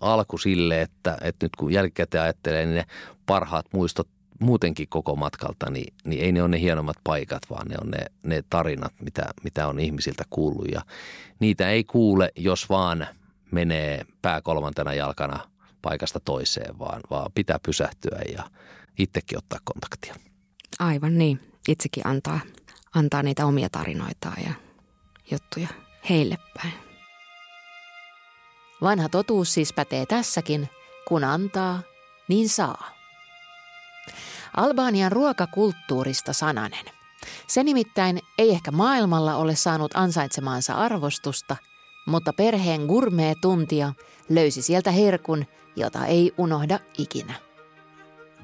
alku 0.00 0.38
sille, 0.38 0.82
että, 0.82 1.18
että 1.20 1.44
nyt 1.44 1.56
kun 1.56 1.72
jälkikäteen 1.72 2.22
ajattelee, 2.22 2.66
niin 2.66 2.76
ne 2.76 2.84
parhaat 3.26 3.66
muistot 3.72 4.08
muutenkin 4.42 4.88
koko 4.88 5.16
matkalta, 5.16 5.70
niin, 5.70 5.94
niin 6.04 6.24
ei 6.24 6.32
ne 6.32 6.42
ole 6.42 6.48
ne 6.48 6.60
hienommat 6.60 6.96
paikat, 7.04 7.42
vaan 7.50 7.68
ne 7.68 7.76
on 7.82 7.90
ne, 7.90 8.06
ne 8.22 8.42
tarinat, 8.50 8.92
mitä, 9.00 9.22
mitä 9.42 9.68
on 9.68 9.80
ihmisiltä 9.80 10.24
kuullut. 10.30 10.68
Ja 10.72 10.82
niitä 11.40 11.70
ei 11.70 11.84
kuule, 11.84 12.32
jos 12.36 12.68
vaan 12.68 13.06
menee 13.50 14.04
pää 14.22 14.42
kolmantena 14.42 14.94
jalkana 14.94 15.40
paikasta 15.82 16.20
toiseen, 16.20 16.78
vaan, 16.78 17.00
vaan 17.10 17.32
pitää 17.34 17.58
pysähtyä 17.66 18.20
ja 18.36 18.44
itsekin 18.98 19.38
ottaa 19.38 19.58
kontaktia. 19.64 20.14
Aivan 20.78 21.18
niin. 21.18 21.40
Itsekin 21.68 22.06
antaa, 22.06 22.40
antaa 22.94 23.22
niitä 23.22 23.46
omia 23.46 23.68
tarinoitaan 23.72 24.42
ja 24.44 24.52
juttuja 25.30 25.68
heille 26.10 26.38
päin. 26.62 26.74
Vanha 28.82 29.08
totuus 29.08 29.54
siis 29.54 29.72
pätee 29.72 30.06
tässäkin, 30.06 30.68
kun 31.08 31.24
antaa, 31.24 31.82
niin 32.28 32.48
saa. 32.48 33.01
Albanian 34.56 35.12
ruokakulttuurista 35.12 36.32
sananen. 36.32 36.84
Se 37.46 37.62
nimittäin 37.62 38.20
ei 38.38 38.50
ehkä 38.50 38.70
maailmalla 38.70 39.36
ole 39.36 39.54
saanut 39.56 39.90
ansaitsemaansa 39.94 40.74
arvostusta, 40.74 41.56
mutta 42.06 42.32
perheen 42.32 42.80
gourmet-tuntija 42.86 43.92
löysi 44.28 44.62
sieltä 44.62 44.90
herkun, 44.90 45.46
jota 45.76 46.06
ei 46.06 46.32
unohda 46.38 46.78
ikinä. 46.98 47.34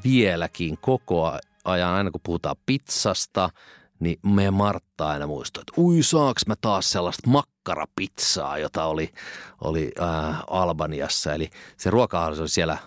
Vieläkin 0.05 0.79
koko 0.79 1.33
ajan, 1.65 1.95
aina 1.95 2.11
kun 2.11 2.21
puhutaan 2.25 2.57
pizzasta, 2.67 3.51
niin 4.01 4.19
meidän 4.23 4.55
Martta 4.55 5.09
aina 5.09 5.27
muistaa, 5.27 5.61
että 5.61 5.81
ui 5.81 6.03
saaks 6.03 6.47
mä 6.47 6.55
taas 6.61 6.91
sellaista 6.91 7.31
makkarapizzaa, 7.31 8.59
jota 8.59 8.85
oli, 8.85 9.13
oli 9.61 9.93
äh, 10.01 10.41
Albaniassa. 10.51 11.35
Eli 11.35 11.51
se 11.77 11.91
ruoka 11.91 12.27
oli 12.27 12.49
siellä 12.49 12.79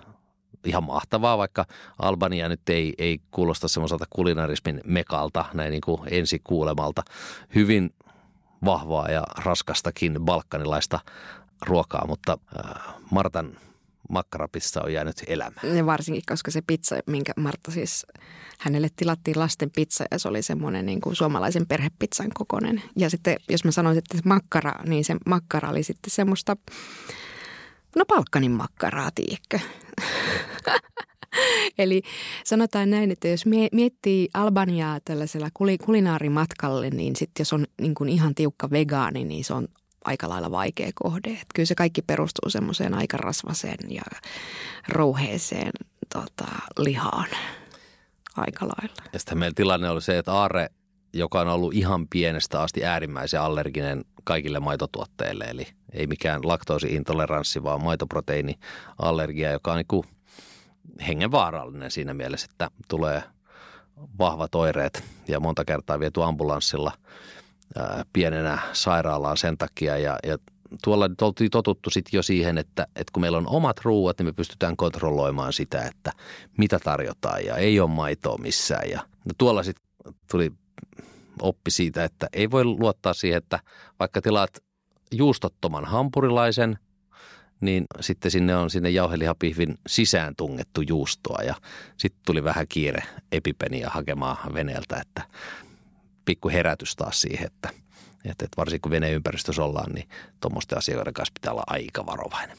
ihan 0.66 0.84
mahtavaa, 0.84 1.38
vaikka 1.38 1.66
Albania 2.00 2.50
nyt 2.50 2.70
ei, 2.70 2.94
ei 2.98 3.20
kuulosta 3.32 3.68
semmoiselta 3.68 4.06
kulinarismin 4.10 4.82
mekalta, 4.86 5.46
näin 5.54 5.72
niin 5.72 5.82
kuin 5.82 6.02
ensi 6.12 6.42
kuulemalta. 6.44 7.04
Hyvin 7.56 7.94
vahvaa 8.66 9.12
ja 9.12 9.24
raskastakin 9.38 10.18
balkanilaista 10.20 11.00
ruokaa, 11.66 12.08
mutta 12.08 12.38
äh, 12.66 12.96
Martan 13.12 13.58
makkarapissa 14.10 14.82
on 14.82 14.94
jäänyt 14.94 15.24
elämään. 15.28 15.78
Ja 15.78 15.86
varsinkin, 15.86 16.24
koska 16.30 16.52
se 16.52 16.62
pizza, 16.68 17.00
minkä 17.08 17.34
Martta 17.36 17.72
siis, 17.72 18.06
hänelle 18.60 18.88
tilattiin 18.96 19.40
lasten 19.40 19.72
pizza 19.72 20.06
ja 20.12 20.20
se 20.20 20.28
oli 20.28 20.42
semmoinen 20.42 20.86
niin 20.86 21.02
kuin 21.02 21.16
suomalaisen 21.16 21.68
perhepizzan 21.68 22.32
kokoinen. 22.34 22.84
Ja 22.96 23.10
sitten 23.10 23.38
jos 23.50 23.66
mä 23.66 23.72
sanoisin, 23.72 23.98
että 23.98 24.30
makkara, 24.30 24.74
niin 24.86 25.06
se 25.06 25.16
makkara 25.26 25.70
oli 25.70 25.84
sitten 25.84 26.12
semmoista, 26.12 26.58
no 27.96 28.06
palkkanin 28.08 28.52
makkaraa, 28.52 29.10
tiedätkö? 29.16 29.60
Eli 31.78 32.02
sanotaan 32.46 32.90
näin, 32.90 33.12
että 33.12 33.28
jos 33.28 33.46
miettii 33.72 34.30
Albaniaa 34.34 35.00
tällaisella 35.06 35.50
kulinaarimatkalle, 35.86 36.90
niin 36.90 37.16
sitten 37.16 37.42
jos 37.42 37.54
on 37.54 37.66
niin 37.82 37.96
kuin 37.96 38.10
ihan 38.10 38.36
tiukka 38.36 38.70
vegaani, 38.70 39.24
niin 39.24 39.44
se 39.44 39.54
on 39.54 39.68
aika 40.06 40.30
lailla 40.30 40.52
vaikea 40.52 40.90
kohde. 40.96 41.30
Että 41.30 41.46
kyllä 41.56 41.68
se 41.68 41.76
kaikki 41.76 42.02
perustuu 42.02 42.50
semmoiseen 42.50 42.94
aika 42.94 43.18
rasvaseen 43.18 43.78
ja 43.90 44.02
rouheeseen 44.88 45.72
tota, 46.14 46.48
lihaan 46.78 47.30
aika 48.38 48.66
lailla. 48.66 49.04
Ja 49.14 49.20
sitten 49.20 49.38
meillä 49.38 49.56
tilanne 49.56 49.90
oli 49.90 50.02
se, 50.02 50.18
että 50.18 50.34
Aare, 50.34 50.70
joka 51.14 51.42
on 51.42 51.48
ollut 51.48 51.74
ihan 51.74 52.08
pienestä 52.08 52.62
asti 52.62 52.86
äärimmäisen 52.86 53.42
allerginen 53.42 54.06
kaikille 54.24 54.60
maitotuotteille, 54.60 55.44
eli 55.44 55.68
ei 55.94 56.08
mikään 56.08 56.42
laktoosiintoleranssi, 56.44 57.64
vaan 57.64 57.84
maitoproteiiniallergia, 57.84 59.52
joka 59.52 59.72
on 59.72 59.78
niin 59.78 60.04
hengenvaarallinen 61.08 61.92
siinä 61.92 62.14
mielessä, 62.14 62.48
että 62.52 62.72
tulee 62.88 63.24
vahvat 64.20 64.56
oireet 64.56 65.04
ja 65.28 65.40
monta 65.40 65.66
kertaa 65.66 66.00
viety 66.00 66.24
ambulanssilla– 66.24 66.92
pienenä 68.14 68.60
sairaalaan 68.74 69.38
sen 69.38 69.58
takia. 69.58 69.98
Ja, 69.98 70.18
ja 70.24 70.38
tuolla 70.84 71.08
nyt 71.08 71.22
oltiin 71.22 71.52
totuttu 71.52 71.90
sitten 71.90 72.18
jo 72.18 72.24
siihen, 72.24 72.58
että, 72.58 72.88
että 72.96 73.12
kun 73.14 73.22
meillä 73.22 73.38
on 73.38 73.48
omat 73.48 73.80
ruuat, 73.84 74.18
niin 74.18 74.26
me 74.26 74.34
pystytään 74.34 74.78
kontrolloimaan 74.78 75.54
sitä, 75.54 75.86
että 75.86 76.12
mitä 76.58 76.80
tarjotaan. 76.80 77.46
Ja 77.46 77.56
ei 77.56 77.80
ole 77.80 77.90
maitoa 77.90 78.38
missään. 78.38 78.90
Ja 78.90 79.00
no 79.26 79.32
tuolla 79.38 79.64
sitten 79.64 80.14
tuli 80.32 80.52
oppi 81.42 81.72
siitä, 81.72 82.04
että 82.04 82.28
ei 82.34 82.52
voi 82.52 82.66
luottaa 82.66 83.14
siihen, 83.14 83.38
että 83.38 83.60
vaikka 84.00 84.22
tilaat 84.22 84.64
juustottoman 85.12 85.86
hampurilaisen, 85.86 86.80
niin 87.62 87.86
sitten 88.00 88.32
sinne 88.32 88.56
on 88.56 88.70
sinne 88.70 88.90
jauhelihapihvin 88.90 89.78
sisään 89.88 90.36
tungettu 90.36 90.82
juustoa 90.82 91.44
ja 91.44 91.56
sitten 91.98 92.22
tuli 92.26 92.44
vähän 92.44 92.66
kiire 92.70 93.04
epipeniä 93.32 93.90
hakemaan 93.90 94.54
veneeltä, 94.54 94.98
että 94.98 95.24
pikku 96.26 96.50
herätys 96.50 96.96
taas 96.96 97.22
siihen, 97.22 97.48
että, 97.48 97.70
että, 98.26 98.48
varsinkin 98.58 98.82
kun 98.82 98.92
veneympäristössä 98.92 99.64
ollaan, 99.64 99.92
niin 99.92 100.10
tuommoisten 100.42 100.78
asioiden 100.78 101.14
kanssa 101.14 101.34
pitää 101.34 101.54
olla 101.54 101.64
aika 101.68 102.06
varovainen. 102.06 102.58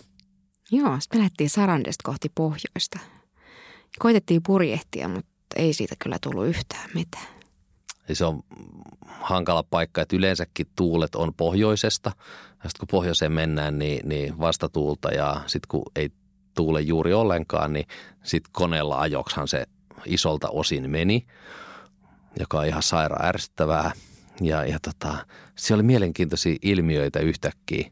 Joo, 0.70 1.00
sitten 1.00 1.18
lähdettiin 1.20 1.50
Sarandesta 1.50 2.02
kohti 2.04 2.28
pohjoista. 2.34 2.98
Koitettiin 3.98 4.42
purjehtia, 4.42 5.08
mutta 5.08 5.32
ei 5.56 5.72
siitä 5.72 5.94
kyllä 5.98 6.18
tullut 6.22 6.46
yhtään 6.46 6.90
mitään. 6.94 7.41
Ja 8.08 8.14
se 8.16 8.24
on 8.24 8.42
hankala 9.06 9.62
paikka, 9.62 10.02
että 10.02 10.16
yleensäkin 10.16 10.66
tuulet 10.76 11.14
on 11.14 11.34
pohjoisesta. 11.34 12.12
Ja 12.64 12.68
sitten 12.68 12.80
kun 12.80 12.88
pohjoiseen 12.90 13.32
mennään, 13.32 13.78
niin, 13.78 14.08
niin 14.08 14.38
vastatuulta 14.38 15.08
ja 15.10 15.40
sitten 15.46 15.68
kun 15.68 15.82
ei 15.96 16.10
tuule 16.54 16.80
juuri 16.80 17.12
ollenkaan, 17.12 17.72
niin 17.72 17.86
sitten 18.22 18.52
koneella 18.52 19.00
ajokshan 19.00 19.48
se 19.48 19.64
isolta 20.06 20.48
osin 20.48 20.90
meni, 20.90 21.26
joka 22.40 22.58
on 22.58 22.66
ihan 22.66 22.82
sairaan 22.82 23.26
ärsyttävää. 23.26 23.92
Ja, 24.40 24.64
ja 24.64 24.78
tota, 24.82 25.26
siellä 25.56 25.80
oli 25.80 25.86
mielenkiintoisia 25.86 26.56
ilmiöitä 26.62 27.20
yhtäkkiä. 27.20 27.90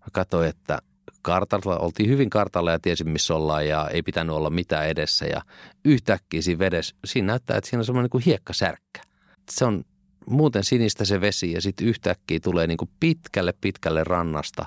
Mä 0.00 0.06
katsoin, 0.12 0.48
että 0.48 0.78
kartalla, 1.22 1.78
oltiin 1.78 2.08
hyvin 2.08 2.30
kartalla 2.30 2.70
ja 2.70 2.78
tiesin 2.78 3.08
missä 3.08 3.34
ollaan 3.34 3.68
ja 3.68 3.88
ei 3.88 4.02
pitänyt 4.02 4.36
olla 4.36 4.50
mitään 4.50 4.88
edessä. 4.88 5.26
Ja 5.26 5.42
yhtäkkiä 5.84 6.42
siinä 6.42 6.58
vedessä, 6.58 6.94
siinä 7.04 7.26
näyttää, 7.26 7.56
että 7.56 7.70
siinä 7.70 7.80
on 7.80 7.84
semmoinen 7.84 8.10
niin 8.14 8.22
hiekkasärkkä. 8.24 9.11
Se 9.50 9.64
on 9.64 9.84
muuten 10.26 10.64
sinistä 10.64 11.04
se 11.04 11.20
vesi 11.20 11.52
ja 11.52 11.60
sitten 11.60 11.86
yhtäkkiä 11.86 12.40
tulee 12.40 12.66
niin 12.66 12.78
kuin 12.78 12.90
pitkälle 13.00 13.54
pitkälle 13.60 14.04
rannasta 14.04 14.66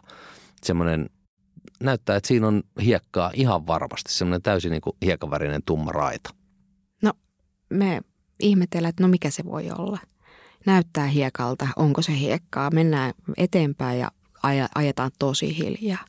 semmoinen, 0.64 1.10
näyttää, 1.80 2.16
että 2.16 2.28
siinä 2.28 2.48
on 2.48 2.64
hiekkaa 2.82 3.32
ihan 3.34 3.68
varmasti, 3.68 4.14
semmoinen 4.14 4.42
täysin 4.42 4.72
niin 4.72 4.82
kuin 4.82 4.98
hiekavärinen 5.06 5.62
tumma 5.66 5.92
raita. 5.92 6.30
No 7.02 7.14
me 7.70 8.02
ihmetellään, 8.40 8.90
että 8.90 9.04
no 9.04 9.10
mikä 9.10 9.30
se 9.30 9.46
voi 9.46 9.70
olla. 9.78 10.00
Näyttää 10.66 11.08
hiekalta, 11.08 11.68
onko 11.76 12.02
se 12.02 12.20
hiekkaa, 12.20 12.72
mennään 12.72 13.14
eteenpäin 13.38 14.00
ja 14.00 14.12
ajetaan 14.76 15.12
tosi 15.20 15.58
hiljaa. 15.58 16.06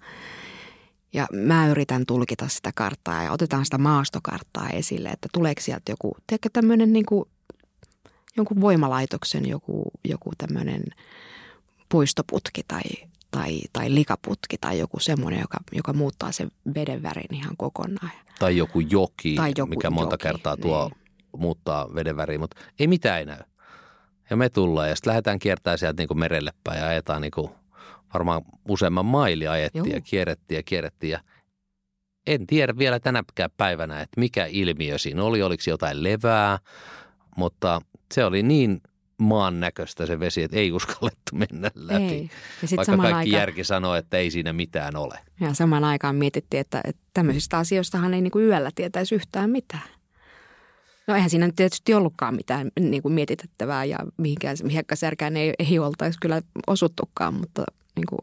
Ja 1.12 1.26
mä 1.32 1.68
yritän 1.68 2.06
tulkita 2.06 2.48
sitä 2.48 2.70
karttaa 2.74 3.22
ja 3.22 3.32
otetaan 3.32 3.64
sitä 3.64 3.78
maastokarttaa 3.78 4.68
esille, 4.68 5.08
että 5.08 5.28
tuleeko 5.32 5.60
sieltä 5.60 5.92
joku, 5.92 6.16
tiedätkö 6.26 6.48
tämmöinen 6.52 6.92
niin 6.92 7.06
kuin, 7.06 7.24
jonkun 8.36 8.60
voimalaitoksen 8.60 9.48
joku, 9.48 9.90
joku 10.04 10.30
tämmöinen 10.38 10.82
puistoputki 11.88 12.62
tai, 12.68 12.82
tai, 13.30 13.60
tai 13.72 13.94
likaputki 13.94 14.56
tai 14.60 14.78
joku 14.78 15.00
semmoinen, 15.00 15.40
joka, 15.40 15.58
joka 15.72 15.92
muuttaa 15.92 16.32
sen 16.32 16.50
veden 16.74 17.02
värin 17.02 17.34
ihan 17.34 17.56
kokonaan. 17.56 18.12
Tai 18.38 18.56
joku 18.56 18.80
joki, 18.80 19.34
tai 19.34 19.52
joku 19.56 19.70
mikä 19.70 19.90
monta 19.90 20.14
joki, 20.14 20.22
kertaa 20.22 20.56
tuo 20.56 20.88
niin. 20.88 21.40
muuttaa 21.40 21.94
veden 21.94 22.16
väriä, 22.16 22.38
mutta 22.38 22.60
ei 22.78 22.86
mitään 22.86 23.18
ei 23.18 23.24
näy. 23.24 23.40
Ja 24.30 24.36
me 24.36 24.48
tullaan 24.48 24.88
ja 24.88 24.96
sitten 24.96 25.10
lähdetään 25.10 25.38
kiertämään 25.38 25.78
sieltä 25.78 26.02
niin 26.02 26.08
kuin 26.08 26.18
merelle 26.18 26.52
päin 26.64 26.80
ja 26.80 26.88
ajetaan 26.88 27.22
niin 27.22 27.30
kuin 27.30 27.50
varmaan 28.14 28.42
useamman 28.68 29.06
maili 29.06 29.48
ajettiin 29.48 29.84
Joo. 29.84 29.94
ja 29.94 30.00
kierrettiin 30.00 30.56
ja 30.56 30.62
kierrettiin 30.62 31.10
ja 31.10 31.20
en 32.26 32.46
tiedä 32.46 32.78
vielä 32.78 33.00
tänäkään 33.00 33.50
päivänä, 33.56 34.00
että 34.00 34.20
mikä 34.20 34.46
ilmiö 34.46 34.98
siinä 34.98 35.24
oli, 35.24 35.42
oliko 35.42 35.62
jotain 35.66 36.02
levää, 36.02 36.58
mutta 37.36 37.80
se 38.14 38.24
oli 38.24 38.42
niin 38.42 38.80
maan 39.18 39.60
näköistä 39.60 40.06
se 40.06 40.20
vesi, 40.20 40.42
että 40.42 40.56
ei 40.56 40.72
uskallettu 40.72 41.32
mennä 41.32 41.70
läpi. 41.74 42.04
Ei. 42.04 42.30
Ja 42.62 42.76
Vaikka 42.76 42.96
kaikki 42.96 43.14
aika... 43.14 43.36
järki 43.36 43.64
sanoo, 43.64 43.94
että 43.94 44.16
ei 44.16 44.30
siinä 44.30 44.52
mitään 44.52 44.96
ole. 44.96 45.18
Ja 45.40 45.54
samaan 45.54 45.84
aikaan 45.84 46.16
mietittiin, 46.16 46.60
että, 46.60 46.80
että 46.84 47.02
tämmöisistä 47.14 47.58
asioistahan 47.58 48.14
ei 48.14 48.20
niin 48.20 48.30
kuin 48.30 48.44
yöllä 48.44 48.70
tietäisi 48.74 49.14
yhtään 49.14 49.50
mitään. 49.50 49.88
No 51.06 51.14
eihän 51.14 51.30
siinä 51.30 51.50
tietysti 51.56 51.94
ollutkaan 51.94 52.36
mitään 52.36 52.70
niin 52.80 53.02
kuin 53.02 53.12
mietitettävää 53.12 53.84
ja 53.84 53.98
mihinkään 54.16 54.56
hiekkasärkään 54.72 55.36
ei, 55.36 55.54
ei 55.58 55.78
oltaisi 55.78 56.18
kyllä 56.20 56.42
osuttukaan, 56.66 57.34
mutta 57.34 57.64
niin 57.96 58.06
kuin, 58.08 58.18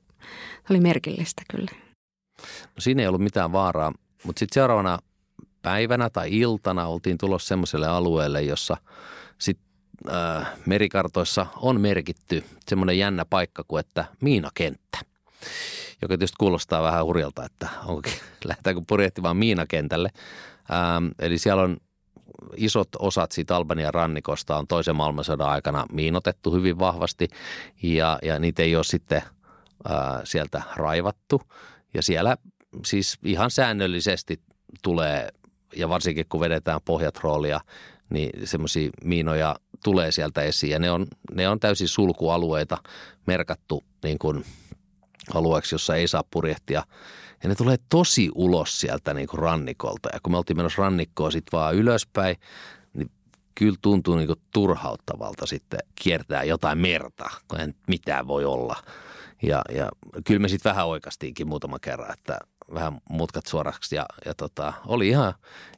se 0.68 0.74
oli 0.74 0.80
merkillistä 0.80 1.42
kyllä. 1.52 1.72
No 2.66 2.80
siinä 2.80 3.02
ei 3.02 3.08
ollut 3.08 3.22
mitään 3.22 3.52
vaaraa, 3.52 3.94
mutta 4.24 4.40
sitten 4.40 4.54
seuraavana 4.54 5.00
päivänä 5.62 6.10
tai 6.10 6.40
iltana 6.40 6.88
oltiin 6.88 7.18
tulossa 7.18 7.48
semmoiselle 7.48 7.88
alueelle, 7.88 8.42
jossa 8.42 8.78
sit, 8.78 8.84
äh, 10.10 10.48
merikartoissa 10.66 11.46
on 11.56 11.82
merkitty 11.82 12.44
semmoinen 12.68 12.98
jännä 12.98 13.26
paikka 13.26 13.64
kuin 13.68 13.80
että 13.80 14.06
miinakenttä 14.22 14.98
joka 16.04 16.18
tietysti 16.18 16.36
kuulostaa 16.40 16.84
vähän 16.84 17.06
hurjalta, 17.06 17.46
että 17.46 17.70
onko, 17.86 18.10
lähdetäänkö 18.46 18.82
purjehtimaan 18.88 19.38
miinakentälle. 19.38 20.10
Ähm, 20.72 21.08
eli 21.20 21.38
siellä 21.38 21.64
on 21.64 21.78
isot 22.56 22.88
osat 23.00 23.32
siitä 23.32 23.56
Albanian 23.56 23.94
rannikosta 23.94 24.58
on 24.58 24.68
toisen 24.68 24.96
maailmansodan 24.96 25.50
aikana 25.50 25.86
miinotettu 25.92 26.54
hyvin 26.54 26.80
vahvasti 26.80 27.28
ja, 27.84 28.20
ja 28.24 28.40
niitä 28.40 28.64
ei 28.64 28.76
ole 28.76 28.84
sitten 28.84 29.22
ää, 29.90 30.22
sieltä 30.24 30.62
raivattu. 30.76 31.42
Ja 31.94 32.04
siellä 32.04 32.38
siis 32.86 33.18
ihan 33.24 33.52
säännöllisesti 33.52 34.42
tulee, 34.82 35.30
ja 35.76 35.90
varsinkin 35.90 36.26
kun 36.30 36.40
vedetään 36.40 36.80
pohjatroolia, 36.86 37.60
niin 38.10 38.48
semmoisia 38.48 38.90
miinoja 39.04 39.56
tulee 39.84 40.12
sieltä 40.12 40.42
esiin. 40.42 40.72
Ja 40.72 40.80
ne 40.80 40.92
on, 40.92 41.08
ne 41.34 41.50
on 41.50 41.60
täysin 41.60 41.88
sulkualueita 41.88 42.78
merkattu 43.28 43.84
niin 44.04 44.20
kuin 44.20 44.46
alueeksi, 45.34 45.76
jossa 45.76 45.96
ei 45.96 46.08
saa 46.08 46.24
purjehtia. 46.32 46.84
Ja 47.44 47.50
ne 47.50 47.56
tulee 47.56 47.78
tosi 47.90 48.30
ulos 48.36 48.80
sieltä 48.80 49.14
niin 49.14 49.28
kuin 49.28 49.40
rannikolta. 49.40 50.10
Ja 50.14 50.20
kun 50.24 50.32
me 50.32 50.38
oltiin 50.38 50.58
menossa 50.58 50.82
rannikkoa 50.82 51.32
sitten 51.32 51.60
vaan 51.60 51.76
ylöspäin, 51.76 52.36
niin 52.94 53.12
kyllä 53.56 53.78
tuntuu 53.82 54.16
niin 54.16 54.28
kuin 54.28 54.40
turhauttavalta 54.54 55.46
sitten 55.46 55.80
kiertää 56.04 56.44
jotain 56.44 56.78
merta, 56.78 57.30
kun 57.48 57.60
ei 57.60 57.68
mitään 57.88 58.28
voi 58.28 58.46
olla. 58.46 58.76
Ja, 59.42 59.62
ja 59.76 59.90
kyllä 60.26 60.40
me 60.40 60.48
sitten 60.48 60.70
vähän 60.70 60.88
oikastiinkin 60.88 61.48
muutama 61.48 61.80
kerran, 61.80 62.14
että 62.14 62.40
vähän 62.74 63.02
mutkat 63.10 63.46
suoraksi 63.46 63.96
ja, 63.96 64.06
ja 64.26 64.34
tota, 64.34 64.74
oli 64.88 65.10
ihan 65.10 65.34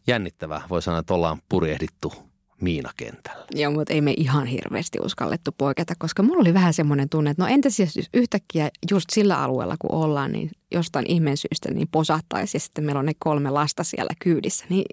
jännittävä. 0.07 0.61
Voi 0.69 0.81
sanoa, 0.81 0.99
että 0.99 1.13
ollaan 1.13 1.41
purjehdittu 1.49 2.13
miinakentällä. 2.61 3.45
Joo, 3.55 3.71
mutta 3.71 3.93
ei 3.93 4.01
me 4.01 4.13
ihan 4.17 4.47
hirveästi 4.47 4.97
uskallettu 5.01 5.51
poiketa, 5.57 5.93
koska 5.97 6.23
mulla 6.23 6.41
oli 6.41 6.53
vähän 6.53 6.73
semmoinen 6.73 7.09
tunne, 7.09 7.31
että 7.31 7.43
no 7.43 7.49
entäs 7.49 7.79
jos 7.79 8.09
yhtäkkiä 8.13 8.69
just 8.91 9.09
sillä 9.09 9.41
alueella 9.41 9.75
kun 9.79 9.91
ollaan, 9.91 10.31
niin 10.31 10.51
jostain 10.71 11.11
ihmeen 11.11 11.37
syystä 11.37 11.73
niin 11.73 11.87
posahtaisi 11.87 12.55
ja 12.55 12.59
sitten 12.59 12.83
meillä 12.83 12.99
on 12.99 13.05
ne 13.05 13.13
kolme 13.19 13.49
lasta 13.49 13.83
siellä 13.83 14.11
kyydissä, 14.19 14.65
niin 14.69 14.85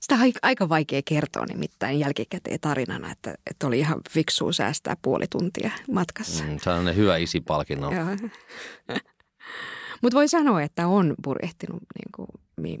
sitä 0.00 0.14
on 0.14 0.32
aika 0.42 0.68
vaikea 0.68 1.02
kertoa 1.04 1.46
nimittäin 1.46 1.98
jälkikäteen 1.98 2.60
tarinana, 2.60 3.10
että, 3.10 3.34
että 3.50 3.66
oli 3.66 3.78
ihan 3.78 4.00
fiksua 4.10 4.52
säästää 4.52 4.96
puoli 5.02 5.26
tuntia 5.30 5.70
matkassa. 5.92 6.44
Mm, 6.44 6.58
se 6.62 6.70
on 6.70 6.96
hyvä 6.96 7.16
isipalkinnon. 7.16 7.92
Mutta 10.02 10.16
voi 10.16 10.28
sanoa, 10.28 10.62
että 10.62 10.86
on 10.86 11.14
purjehtinut 11.22 11.82
niin 11.94 12.10
kuin 12.16 12.28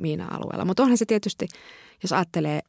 Miina-alueella. 0.00 0.64
Mutta 0.64 0.82
onhan 0.82 0.98
se 0.98 1.06
tietysti, 1.06 1.48
jos 2.02 2.12
ajattelee, 2.12 2.60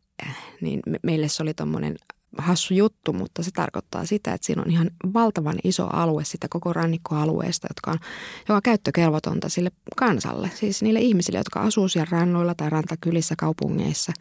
niin 0.62 0.80
meille 1.04 1.28
se 1.28 1.44
oli 1.44 1.54
tuommoinen 1.54 1.96
hassu 2.38 2.74
juttu, 2.74 3.14
mutta 3.14 3.44
se 3.44 3.52
tarkoittaa 3.52 4.06
sitä, 4.06 4.34
että 4.34 4.48
siinä 4.48 4.62
on 4.62 4.72
ihan 4.72 4.92
valtavan 5.14 5.56
iso 5.64 5.88
alue 5.88 6.24
sitä 6.24 6.48
koko 6.50 6.74
rannikkoalueesta, 6.74 7.68
jotka 7.70 7.92
on, 7.92 7.98
joka 8.40 8.56
on 8.56 8.62
käyttökelvotonta 8.62 9.50
sille 9.50 9.72
kansalle, 9.96 10.52
siis 10.56 10.84
niille 10.84 11.00
ihmisille, 11.00 11.38
jotka 11.40 11.62
asuu 11.62 11.88
siellä 11.88 12.08
rannoilla 12.12 12.56
tai 12.56 12.70
rantakylissä 12.70 13.36
kaupungeissa. 13.38 14.14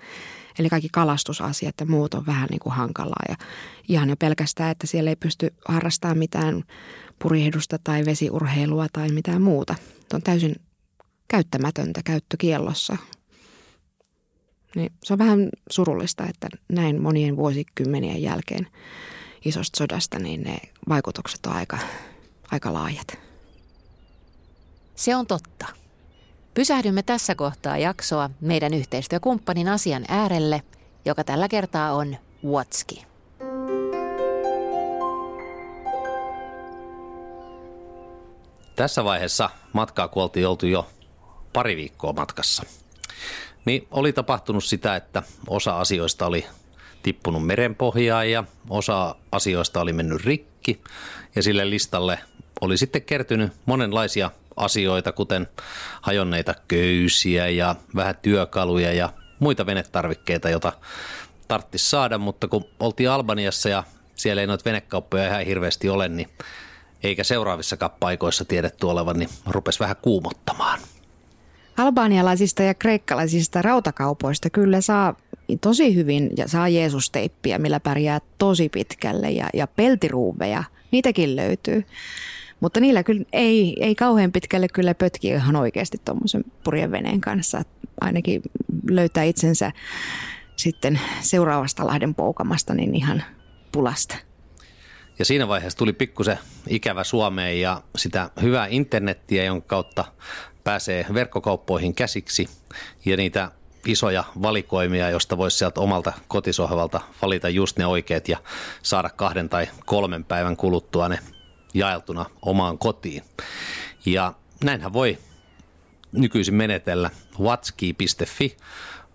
Eli 0.58 0.68
kaikki 0.68 0.88
kalastusasiat 0.92 1.74
ja 1.80 1.86
muut 1.86 2.14
on 2.14 2.26
vähän 2.26 2.48
niin 2.50 2.60
kuin 2.60 2.72
hankalaa 2.72 3.24
ja 3.28 3.36
ihan 3.88 4.08
jo 4.08 4.16
pelkästään, 4.16 4.70
että 4.70 4.86
siellä 4.86 5.10
ei 5.10 5.16
pysty 5.16 5.54
harrastamaan 5.68 6.18
mitään 6.18 6.62
purjehdusta 7.18 7.78
tai 7.84 8.04
vesiurheilua 8.04 8.86
tai 8.92 9.08
mitään 9.08 9.42
muuta. 9.42 9.74
Se 10.10 10.16
on 10.16 10.22
täysin 10.22 10.56
käyttämätöntä 11.28 12.00
käyttökiellossa. 12.04 12.96
Niin 14.74 14.92
se 15.02 15.12
on 15.12 15.18
vähän 15.18 15.48
surullista, 15.70 16.26
että 16.26 16.48
näin 16.68 17.02
monien 17.02 17.36
vuosikymmenien 17.36 18.22
jälkeen 18.22 18.66
isosta 19.44 19.78
sodasta, 19.78 20.18
niin 20.18 20.42
ne 20.42 20.58
vaikutukset 20.88 21.46
on 21.46 21.52
aika, 21.52 21.78
aika 22.50 22.72
laajat. 22.72 23.18
Se 24.94 25.16
on 25.16 25.26
totta. 25.26 25.66
Pysähdymme 26.54 27.02
tässä 27.02 27.34
kohtaa 27.34 27.78
jaksoa 27.78 28.30
meidän 28.40 28.74
yhteistyökumppanin 28.74 29.68
asian 29.68 30.04
äärelle, 30.08 30.62
joka 31.04 31.24
tällä 31.24 31.48
kertaa 31.48 31.92
on 31.92 32.16
Watski. 32.46 33.06
Tässä 38.76 39.04
vaiheessa 39.04 39.50
matkaa, 39.72 40.08
kun 40.08 40.22
oltiin 40.22 40.48
oltu 40.48 40.66
jo 40.66 40.86
pari 41.52 41.76
viikkoa 41.76 42.12
matkassa, 42.12 42.62
niin 43.64 43.88
oli 43.90 44.12
tapahtunut 44.12 44.64
sitä, 44.64 44.96
että 44.96 45.22
osa 45.48 45.80
asioista 45.80 46.26
oli 46.26 46.46
tippunut 47.02 47.46
merenpohjaan 47.46 48.30
ja 48.30 48.44
osa 48.70 49.14
asioista 49.32 49.80
oli 49.80 49.92
mennyt 49.92 50.24
rikki 50.24 50.80
ja 51.36 51.42
sille 51.42 51.70
listalle 51.70 52.18
oli 52.60 52.76
sitten 52.76 53.02
kertynyt 53.02 53.52
monenlaisia 53.66 54.30
asioita, 54.56 55.12
kuten 55.12 55.48
hajonneita 56.00 56.54
köysiä 56.68 57.48
ja 57.48 57.76
vähän 57.96 58.16
työkaluja 58.22 58.92
ja 58.92 59.12
muita 59.38 59.66
venetarvikkeita, 59.66 60.50
joita 60.50 60.72
tarttisi 61.48 61.90
saada, 61.90 62.18
mutta 62.18 62.48
kun 62.48 62.64
oltiin 62.80 63.10
Albaniassa 63.10 63.68
ja 63.68 63.84
siellä 64.14 64.40
ei 64.40 64.46
noita 64.46 64.64
venekauppoja 64.64 65.26
ihan 65.26 65.46
hirveästi 65.46 65.88
ole, 65.88 66.08
niin 66.08 66.28
eikä 67.02 67.24
seuraavissakaan 67.24 67.90
paikoissa 68.00 68.44
tiedetty 68.44 68.86
olevan, 68.86 69.18
niin 69.18 69.30
rupesi 69.46 69.80
vähän 69.80 69.96
kuumottamaan. 70.02 70.80
Albanialaisista 71.76 72.62
ja 72.62 72.74
kreikkalaisista 72.74 73.62
rautakaupoista 73.62 74.50
kyllä 74.50 74.80
saa 74.80 75.16
tosi 75.60 75.94
hyvin 75.94 76.30
ja 76.36 76.48
saa 76.48 76.68
Jeesusteippiä, 76.68 77.58
millä 77.58 77.80
pärjää 77.80 78.20
tosi 78.38 78.68
pitkälle 78.68 79.30
ja, 79.30 79.48
ja 79.54 79.66
peltiruuveja, 79.66 80.64
niitäkin 80.90 81.36
löytyy. 81.36 81.84
Mutta 82.60 82.80
niillä 82.80 83.02
kyllä 83.02 83.24
ei, 83.32 83.76
ei 83.80 83.94
kauhean 83.94 84.32
pitkälle 84.32 84.68
kyllä 84.68 84.94
pötki 84.94 85.28
ihan 85.28 85.56
oikeasti 85.56 85.98
tuommoisen 86.04 86.44
purjeveneen 86.64 87.20
kanssa. 87.20 87.62
Ainakin 88.00 88.42
löytää 88.90 89.24
itsensä 89.24 89.72
sitten 90.56 91.00
seuraavasta 91.20 91.86
Lahden 91.86 92.14
poukamasta 92.14 92.74
niin 92.74 92.94
ihan 92.94 93.22
pulasta. 93.72 94.16
Ja 95.18 95.24
siinä 95.24 95.48
vaiheessa 95.48 95.78
tuli 95.78 95.92
pikkusen 95.92 96.38
ikävä 96.68 97.04
Suomeen 97.04 97.60
ja 97.60 97.82
sitä 97.96 98.30
hyvää 98.42 98.66
internettiä, 98.70 99.44
jonka 99.44 99.66
kautta 99.66 100.04
pääsee 100.64 101.06
verkkokauppoihin 101.14 101.94
käsiksi 101.94 102.48
ja 103.04 103.16
niitä 103.16 103.50
isoja 103.86 104.24
valikoimia, 104.42 105.10
josta 105.10 105.38
voisi 105.38 105.58
sieltä 105.58 105.80
omalta 105.80 106.12
kotisohvalta 106.28 107.00
valita 107.22 107.48
just 107.48 107.78
ne 107.78 107.86
oikeat 107.86 108.28
ja 108.28 108.38
saada 108.82 109.10
kahden 109.10 109.48
tai 109.48 109.68
kolmen 109.86 110.24
päivän 110.24 110.56
kuluttua 110.56 111.08
ne 111.08 111.18
jaeltuna 111.74 112.24
omaan 112.42 112.78
kotiin. 112.78 113.22
Ja 114.06 114.34
näinhän 114.64 114.92
voi 114.92 115.18
nykyisin 116.12 116.54
menetellä. 116.54 117.10
Watski.fi, 117.40 118.56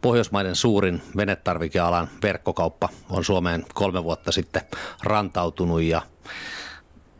Pohjoismaiden 0.01 0.55
suurin 0.55 1.01
venetarvikealan 1.17 2.09
verkkokauppa, 2.23 2.89
on 3.09 3.23
Suomeen 3.23 3.65
kolme 3.73 4.03
vuotta 4.03 4.31
sitten 4.31 4.61
rantautunut 5.03 5.81
ja 5.81 6.01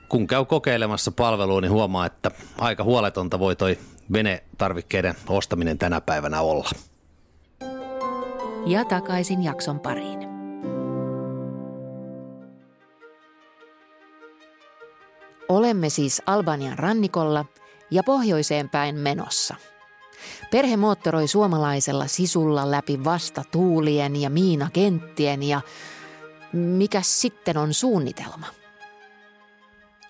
kun 0.09 0.27
käy 0.27 0.45
kokeilemassa 0.45 1.11
palvelua, 1.11 1.61
niin 1.61 1.71
huomaa, 1.71 2.05
että 2.05 2.31
aika 2.57 2.83
huoletonta 2.83 3.39
voi 3.39 3.55
toi 3.55 3.77
venetarvikkeiden 4.13 5.15
ostaminen 5.27 5.77
tänä 5.77 6.01
päivänä 6.01 6.41
olla. 6.41 6.69
Ja 8.65 8.85
takaisin 8.85 9.43
jakson 9.43 9.79
pariin. 9.79 10.19
Olemme 15.49 15.89
siis 15.89 16.21
Albanian 16.25 16.79
rannikolla 16.79 17.45
ja 17.91 18.03
pohjoiseen 18.03 18.69
päin 18.69 18.95
menossa. 18.95 19.55
Perhe 20.51 20.77
moottoroi 20.77 21.27
suomalaisella 21.27 22.07
sisulla 22.07 22.71
läpi 22.71 23.03
vasta 23.03 23.43
tuulien 23.51 24.15
ja 24.15 24.29
miinakenttien 24.29 25.43
ja 25.43 25.61
mikä 26.53 27.01
sitten 27.01 27.57
on 27.57 27.73
suunnitelma? 27.73 28.45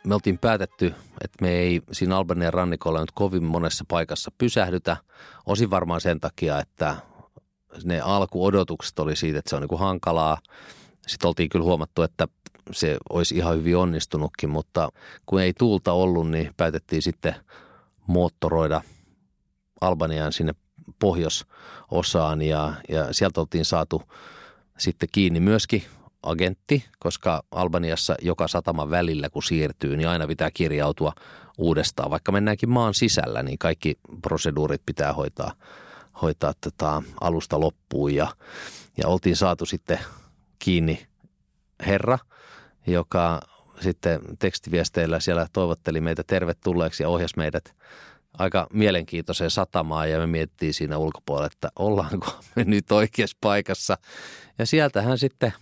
Me 0.04 0.16
oltiin 0.16 0.38
päätetty, 0.38 0.96
että 1.24 1.38
me 1.42 1.50
ei 1.50 1.82
siinä 1.92 2.18
Albanian 2.18 2.54
rannikolla 2.54 3.00
nyt 3.00 3.12
kovin 3.12 3.44
monessa 3.44 3.86
paikassa 3.88 4.32
pysähdytä. 4.38 4.98
Osin 5.46 5.70
varmaan 5.70 6.02
sen 6.02 6.20
takia, 6.20 6.60
että 6.60 6.96
ne 7.84 8.02
alkuodotukset 8.02 9.00
oli 9.00 9.16
siitä, 9.16 9.40
että 9.40 9.50
se 9.50 9.56
on 9.56 9.62
niin 9.62 9.70
kuin 9.70 9.80
hankalaa. 9.80 10.38
Sitten 11.08 11.28
oltiin 11.28 11.50
kyllä 11.50 11.66
huomattu, 11.66 12.02
että 12.02 12.28
se 12.72 12.98
olisi 13.10 13.36
ihan 13.36 13.56
hyvin 13.56 13.78
onnistunutkin, 13.78 14.50
mutta 14.50 14.90
kun 15.26 15.42
ei 15.42 15.54
tuulta 15.54 15.94
ollut, 15.94 16.30
niin 16.30 16.54
päätettiin 16.58 17.02
sitten 17.02 17.36
moottoroida 18.08 18.82
Albaniaan 19.82 20.34
sinne 20.34 20.54
pohjoisosaan 21.00 22.42
ja, 22.42 22.74
ja 22.90 23.14
sieltä 23.14 23.42
oltiin 23.42 23.66
saatu 23.66 24.04
sitten 24.78 25.10
kiinni 25.12 25.40
myöskin 25.40 25.84
agentti, 26.24 26.86
koska 27.00 27.44
Albaniassa 27.52 28.16
joka 28.22 28.48
sataman 28.48 28.90
välillä 28.90 29.30
kun 29.30 29.44
siirtyy, 29.44 29.98
niin 29.98 30.10
aina 30.10 30.28
pitää 30.28 30.52
kirjautua 30.52 31.14
uudestaan. 31.58 32.12
Vaikka 32.12 32.32
mennäänkin 32.32 32.70
maan 32.70 32.94
sisällä, 32.94 33.44
niin 33.44 33.58
kaikki 33.58 33.96
proseduurit 34.22 34.82
pitää 34.86 35.14
hoitaa, 35.14 35.54
hoitaa 36.22 36.54
tätä 36.62 37.02
alusta 37.22 37.60
loppuun 37.60 38.16
ja, 38.16 38.28
ja 38.98 39.08
oltiin 39.08 39.36
saatu 39.36 39.66
sitten 39.66 40.00
kiinni 40.60 41.08
herra, 41.86 42.20
joka 42.88 43.42
sitten 43.82 44.20
tekstiviesteillä 44.40 45.20
siellä 45.20 45.48
toivotteli 45.54 46.02
meitä 46.02 46.24
tervetulleeksi 46.28 47.04
ja 47.04 47.10
ohjasi 47.10 47.34
meidät 47.38 47.76
aika 48.38 48.68
mielenkiintoiseen 48.74 49.50
satamaan 49.50 50.12
ja 50.12 50.20
me 50.20 50.28
miettii 50.28 50.74
siinä 50.74 50.98
ulkopuolella, 50.98 51.50
että 51.54 51.70
ollaanko 51.80 52.40
me 52.56 52.64
nyt 52.64 52.92
oikeassa 52.92 53.38
paikassa. 53.42 53.98
Ja 54.58 54.66
sieltähän 54.66 55.18
sitten 55.18 55.54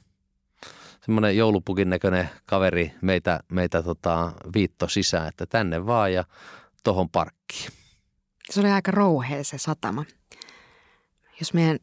semmoinen 1.07 1.37
joulupukin 1.37 1.89
näköinen 1.89 2.29
kaveri 2.45 2.91
meitä, 3.01 3.39
meitä 3.51 3.83
tota, 3.83 4.31
viitto 4.53 4.87
sisään, 4.87 5.27
että 5.27 5.45
tänne 5.45 5.85
vaan 5.85 6.13
ja 6.13 6.23
tohon 6.83 7.09
parkkiin. 7.09 7.69
Se 8.49 8.59
oli 8.59 8.69
aika 8.69 8.91
rouhea 8.91 9.43
se 9.43 9.57
satama. 9.57 10.05
Jos 11.39 11.53
meidän 11.53 11.79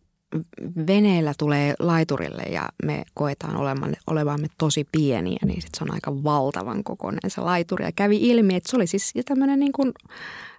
veneellä 0.86 1.32
tulee 1.38 1.74
laiturille 1.78 2.42
ja 2.42 2.68
me 2.84 3.04
koetaan 3.14 3.56
olemaan, 3.56 3.96
olevamme 4.06 4.46
tosi 4.58 4.84
pieniä, 4.92 5.38
niin 5.44 5.62
sit 5.62 5.74
se 5.78 5.84
on 5.84 5.94
aika 5.94 6.24
valtavan 6.24 6.84
kokoinen 6.84 7.30
se 7.30 7.40
laituri. 7.40 7.84
Ja 7.84 7.92
kävi 7.92 8.16
ilmi, 8.16 8.54
että 8.54 8.70
se 8.70 8.76
oli 8.76 8.86
siis 8.86 9.12
tämmöinen 9.24 9.60
niin 9.60 9.72
kuin 9.72 9.92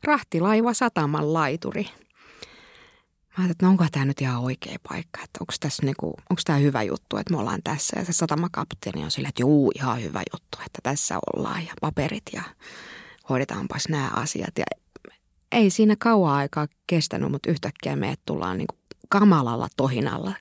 rahtilaiva 0.04 0.74
sataman 0.74 1.34
laituri. 1.34 1.88
Ajattelin, 3.38 3.52
että 3.52 3.66
no 3.66 3.72
onko 3.72 3.86
tämä 3.92 4.06
nyt 4.06 4.22
ihan 4.22 4.42
oikea 4.42 4.78
paikka, 4.90 5.20
että 5.24 5.38
onko 5.42 5.54
tässä 5.60 5.86
niinku, 5.86 6.08
onko 6.08 6.42
tämä 6.46 6.60
hyvä 6.60 6.84
juttu, 6.84 7.18
että 7.18 7.34
me 7.34 7.40
ollaan 7.40 7.64
tässä. 7.64 8.00
Ja 8.00 8.06
se 8.06 8.14
satamakapteeni 8.14 9.04
on 9.04 9.12
sillä, 9.12 9.30
että 9.30 9.42
juu, 9.42 9.72
ihan 9.76 10.04
hyvä 10.04 10.24
juttu, 10.34 10.58
että 10.66 10.80
tässä 10.84 11.20
ollaan 11.34 11.66
ja 11.66 11.74
paperit 11.82 12.24
ja 12.34 12.42
hoidetaanpas 13.30 13.90
nämä 13.90 14.10
asiat. 14.14 14.58
Ja 14.58 14.66
ei 15.52 15.70
siinä 15.70 15.96
kauan 16.00 16.34
aikaa 16.34 16.68
kestänyt, 16.88 17.32
mutta 17.32 17.52
yhtäkkiä 17.52 17.96
me 17.96 18.16
tullaan 18.26 18.58
niinku 18.58 18.76
kamalalla 19.10 19.68
tohinalla 19.78 20.34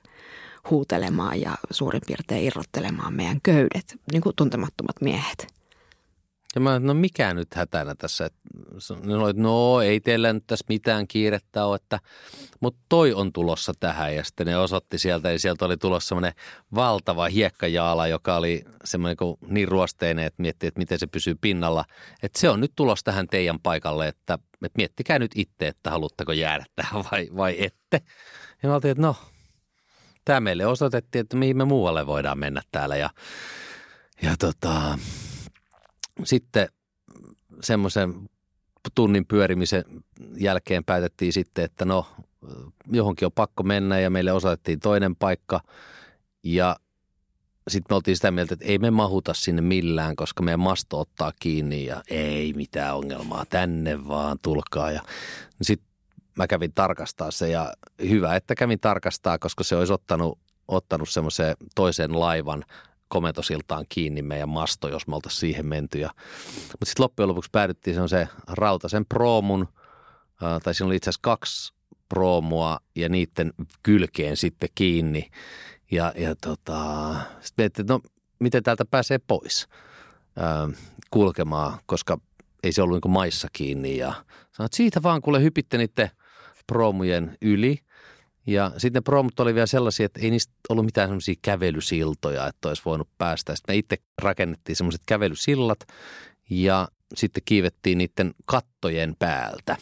huutelemaan 0.69 1.41
ja 1.41 1.55
suurin 1.71 2.01
piirtein 2.07 2.43
irrottelemaan 2.45 3.13
meidän 3.13 3.39
köydet, 3.43 3.95
niin 4.11 4.21
kuin 4.21 4.35
tuntemattomat 4.35 4.95
miehet. 5.01 5.54
Ja 6.55 6.61
mä 6.61 6.79
no 6.79 6.93
mikä 6.93 7.33
nyt 7.33 7.53
hätänä 7.53 7.95
tässä? 7.95 8.29
No, 9.03 9.31
no 9.35 9.81
ei 9.81 9.99
teillä 9.99 10.33
nyt 10.33 10.43
tässä 10.47 10.65
mitään 10.69 11.07
kiirettä 11.07 11.65
ole, 11.65 11.75
että, 11.75 11.99
mutta 12.59 12.79
toi 12.89 13.13
on 13.13 13.33
tulossa 13.33 13.73
tähän. 13.79 14.15
Ja 14.15 14.23
sitten 14.23 14.47
ne 14.47 14.57
osoitti 14.57 14.97
sieltä 14.97 15.31
ja 15.31 15.39
sieltä 15.39 15.65
oli 15.65 15.77
tulossa 15.77 16.07
semmoinen 16.07 16.33
valtava 16.75 17.27
hiekkajaala, 17.27 18.07
joka 18.07 18.35
oli 18.35 18.63
semmoinen 18.85 19.17
niin 19.47 19.67
ruosteinen, 19.67 20.25
että 20.25 20.41
miettii, 20.41 20.67
että 20.67 20.79
miten 20.79 20.99
se 20.99 21.07
pysyy 21.07 21.35
pinnalla. 21.41 21.85
Että 22.23 22.39
se 22.39 22.49
on 22.49 22.59
nyt 22.59 22.71
tulossa 22.75 23.03
tähän 23.03 23.27
teidän 23.27 23.59
paikalle, 23.59 24.07
että, 24.07 24.33
että 24.33 24.77
miettikää 24.77 25.19
nyt 25.19 25.31
itse, 25.35 25.67
että 25.67 25.91
haluatteko 25.91 26.31
jäädä 26.31 26.65
tähän 26.75 27.03
vai, 27.11 27.29
vai 27.37 27.55
ette. 27.59 28.01
Ja 28.63 28.69
mä 28.69 28.75
oltiin, 28.75 28.91
että 28.91 29.01
no, 29.01 29.15
tämä 30.25 30.39
meille 30.39 30.65
osoitettiin, 30.65 31.21
että 31.21 31.37
mihin 31.37 31.57
me 31.57 31.65
muualle 31.65 32.07
voidaan 32.07 32.39
mennä 32.39 32.61
täällä. 32.71 32.95
Ja, 32.95 33.09
ja 34.21 34.35
tota, 34.39 34.97
sitten 36.23 36.67
semmoisen 37.61 38.29
tunnin 38.95 39.25
pyörimisen 39.25 39.83
jälkeen 40.37 40.83
päätettiin 40.83 41.33
sitten, 41.33 41.65
että 41.65 41.85
no 41.85 42.07
johonkin 42.91 43.25
on 43.25 43.31
pakko 43.31 43.63
mennä 43.63 43.99
ja 43.99 44.09
meille 44.09 44.31
osoitettiin 44.31 44.79
toinen 44.79 45.15
paikka 45.15 45.61
ja 46.43 46.75
sitten 47.67 47.93
me 47.93 47.95
oltiin 47.95 48.15
sitä 48.15 48.31
mieltä, 48.31 48.53
että 48.53 48.65
ei 48.65 48.77
me 48.77 48.91
mahuta 48.91 49.33
sinne 49.33 49.61
millään, 49.61 50.15
koska 50.15 50.43
meidän 50.43 50.59
masto 50.59 50.99
ottaa 50.99 51.31
kiinni 51.39 51.85
ja 51.85 52.03
ei 52.09 52.53
mitään 52.53 52.95
ongelmaa, 52.95 53.45
tänne 53.45 54.07
vaan 54.07 54.37
tulkaa. 54.41 54.91
Ja 54.91 55.01
sitten 55.61 55.87
mä 56.35 56.47
kävin 56.47 56.73
tarkastaa 56.73 57.31
se 57.31 57.49
ja 57.49 57.73
hyvä, 58.09 58.35
että 58.35 58.55
kävin 58.55 58.79
tarkastaa, 58.79 59.39
koska 59.39 59.63
se 59.63 59.75
olisi 59.75 59.93
ottanut, 59.93 60.39
ottanut 60.67 61.09
semmoisen 61.09 61.55
toisen 61.75 62.19
laivan 62.19 62.65
komentosiltaan 63.07 63.85
kiinni 63.89 64.21
meidän 64.21 64.49
masto, 64.49 64.87
jos 64.87 65.07
me 65.07 65.15
oltaisiin 65.15 65.39
siihen 65.39 65.65
menty. 65.65 66.01
Mutta 66.71 66.85
sitten 66.85 67.03
loppujen 67.03 67.29
lopuksi 67.29 67.49
päädyttiin 67.51 68.09
se 68.09 68.27
rautasen 68.47 69.05
proomun, 69.05 69.67
tai 70.63 70.75
siinä 70.75 70.87
oli 70.87 70.95
itse 70.95 71.09
asiassa 71.09 71.23
kaksi 71.23 71.73
proomua 72.09 72.79
ja 72.95 73.09
niiden 73.09 73.53
kylkeen 73.83 74.37
sitten 74.37 74.69
kiinni. 74.75 75.29
Ja, 75.91 76.13
ja 76.15 76.35
tota, 76.35 77.15
sitten 77.41 77.65
että 77.65 77.83
no 77.89 77.99
miten 78.39 78.63
täältä 78.63 78.85
pääsee 78.85 79.19
pois 79.27 79.67
ää, 80.37 80.69
kulkemaan, 81.11 81.79
koska 81.85 82.17
ei 82.63 82.71
se 82.71 82.81
ollut 82.81 83.03
niin 83.05 83.13
maissa 83.13 83.47
kiinni. 83.53 83.97
Ja 83.97 84.11
sanoin, 84.51 84.65
että 84.65 84.77
siitä 84.77 85.03
vaan 85.03 85.21
kuule 85.21 85.41
hypitte 85.41 85.77
niiden 85.77 86.11
proomujen 86.67 87.37
yli– 87.41 87.79
ja 88.47 88.71
sitten 88.77 88.99
ne 88.99 89.01
promut 89.01 89.39
oli 89.39 89.55
vielä 89.55 89.65
sellaisia, 89.65 90.05
että 90.05 90.19
ei 90.19 90.31
niistä 90.31 90.53
ollut 90.69 90.85
mitään 90.85 91.09
semmoisia 91.09 91.35
kävelysiltoja, 91.41 92.47
että 92.47 92.67
olisi 92.67 92.81
voinut 92.85 93.09
päästä. 93.17 93.55
Sitten 93.55 93.73
me 93.73 93.77
itse 93.77 93.97
rakennettiin 94.21 94.75
semmoiset 94.75 95.01
kävelysillat 95.05 95.79
ja 96.49 96.87
sitten 97.15 97.43
kiivettiin 97.45 97.97
niiden 97.97 98.33
kattojen 98.45 99.15
päältä. 99.19 99.77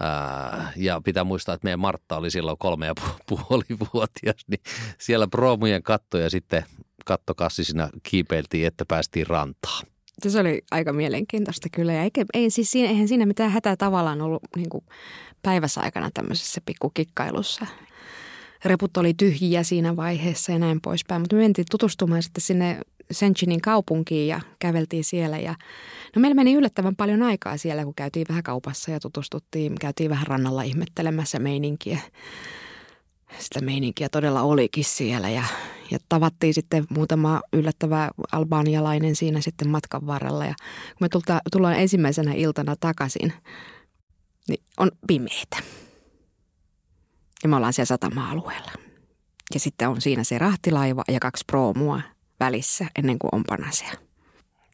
Ää, 0.00 0.72
ja 0.76 1.00
pitää 1.04 1.24
muistaa, 1.24 1.54
että 1.54 1.64
meidän 1.64 1.80
Martta 1.80 2.16
oli 2.16 2.30
silloin 2.30 2.58
kolme 2.58 2.86
ja 2.86 2.94
puoli 3.28 3.78
vuotias, 3.94 4.44
niin 4.46 4.60
siellä 4.98 5.26
promujen 5.26 5.82
kattoja 5.82 6.30
sitten 6.30 6.64
kattokassisina 7.04 7.88
kiipeiltiin, 8.02 8.66
että 8.66 8.84
päästiin 8.88 9.26
rantaan. 9.26 9.86
Se 10.28 10.40
oli 10.40 10.62
aika 10.70 10.92
mielenkiintoista 10.92 11.68
kyllä. 11.72 11.92
Ja 11.92 12.02
eikä, 12.02 12.24
ei, 12.34 12.50
siis 12.50 12.70
siinä, 12.70 12.88
eihän 12.88 13.08
siinä 13.08 13.26
mitään 13.26 13.50
hätää 13.50 13.76
tavallaan 13.76 14.22
ollut 14.22 14.42
niin 14.56 14.68
kuin 14.68 14.84
päivässä 15.42 15.80
aikana 15.80 16.10
tämmöisessä 16.14 16.60
pikkukikkailussa 16.66 17.66
reput 18.64 18.96
oli 18.96 19.14
tyhjiä 19.14 19.62
siinä 19.62 19.96
vaiheessa 19.96 20.52
ja 20.52 20.58
näin 20.58 20.80
poispäin. 20.80 21.22
Mutta 21.22 21.36
me 21.36 21.42
mentiin 21.42 21.66
tutustumaan 21.70 22.22
sitten 22.22 22.42
sinne 22.42 22.80
Senchinin 23.10 23.60
kaupunkiin 23.60 24.28
ja 24.28 24.40
käveltiin 24.58 25.04
siellä. 25.04 25.38
Ja, 25.38 25.54
no 26.16 26.20
meillä 26.20 26.34
meni 26.34 26.54
yllättävän 26.54 26.96
paljon 26.96 27.22
aikaa 27.22 27.56
siellä, 27.56 27.84
kun 27.84 27.94
käytiin 27.94 28.26
vähän 28.28 28.42
kaupassa 28.42 28.90
ja 28.90 29.00
tutustuttiin. 29.00 29.74
Käytiin 29.80 30.10
vähän 30.10 30.26
rannalla 30.26 30.62
ihmettelemässä 30.62 31.38
meininkiä. 31.38 31.98
sitä 33.38 33.60
meininkiä 33.60 34.08
todella 34.08 34.42
olikin 34.42 34.84
siellä 34.84 35.30
ja, 35.30 35.44
ja 35.90 35.98
tavattiin 36.08 36.54
sitten 36.54 36.84
muutama 36.88 37.40
yllättävä 37.52 38.10
albaanialainen 38.32 39.16
siinä 39.16 39.40
sitten 39.40 39.68
matkan 39.68 40.06
varrella. 40.06 40.44
Ja 40.44 40.54
kun 40.88 40.96
me 41.00 41.08
tulta, 41.08 41.40
tullaan 41.52 41.78
ensimmäisenä 41.78 42.32
iltana 42.32 42.76
takaisin, 42.80 43.32
niin 44.48 44.60
on 44.76 44.90
pimeitä. 45.06 45.56
Ja 47.42 47.48
me 47.48 47.56
ollaan 47.56 47.72
siellä 47.72 47.86
satama-alueella. 47.86 48.72
Ja 49.54 49.60
sitten 49.60 49.88
on 49.88 50.00
siinä 50.00 50.24
se 50.24 50.38
rahtilaiva 50.38 51.02
ja 51.08 51.20
kaksi 51.20 51.44
proomua 51.46 52.00
välissä 52.40 52.86
ennen 52.98 53.18
kuin 53.18 53.30
on 53.32 53.44
panasea. 53.48 53.92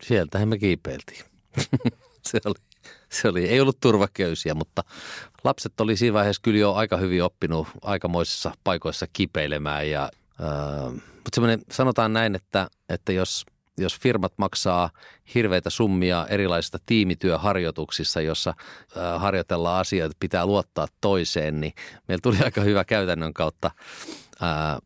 Sieltähän 0.03 0.49
me 0.49 0.59
kiipeiltiin. 0.59 1.25
se, 2.29 2.41
oli, 2.45 2.55
se 3.13 3.29
oli, 3.29 3.49
ei 3.49 3.61
ollut 3.61 3.81
turvaköysiä, 3.81 4.55
mutta 4.55 4.85
lapset 5.45 5.81
oli 5.81 5.97
siinä 5.97 6.15
vaiheessa 6.15 6.43
kyllä 6.43 6.59
jo 6.59 6.73
aika 6.73 6.97
hyvin 6.97 7.25
oppinut 7.25 7.69
aikamoisissa 7.83 8.53
paikoissa 8.65 9.07
kipeilemään. 9.13 9.91
Ja, 9.91 10.11
äh, 10.41 10.93
mutta 10.93 11.41
sanotaan 11.71 12.13
näin, 12.13 12.35
että, 12.35 12.69
että 12.89 13.13
jos, 13.13 13.47
jos 13.79 14.01
firmat 14.01 14.33
maksaa 14.37 14.91
hirveitä 15.35 15.71
summia 15.71 16.27
erilaisista 16.31 16.79
tiimityöharjoituksissa, 16.87 18.21
jossa 18.21 18.55
harjoitellaan 19.19 19.81
asioita, 19.81 20.17
pitää 20.21 20.47
luottaa 20.47 20.87
toiseen, 21.01 21.61
niin 21.61 21.73
meillä 22.09 22.23
tuli 22.23 22.37
aika 22.45 22.61
hyvä 22.61 22.85
käytännön 22.85 23.35
kautta 23.35 23.71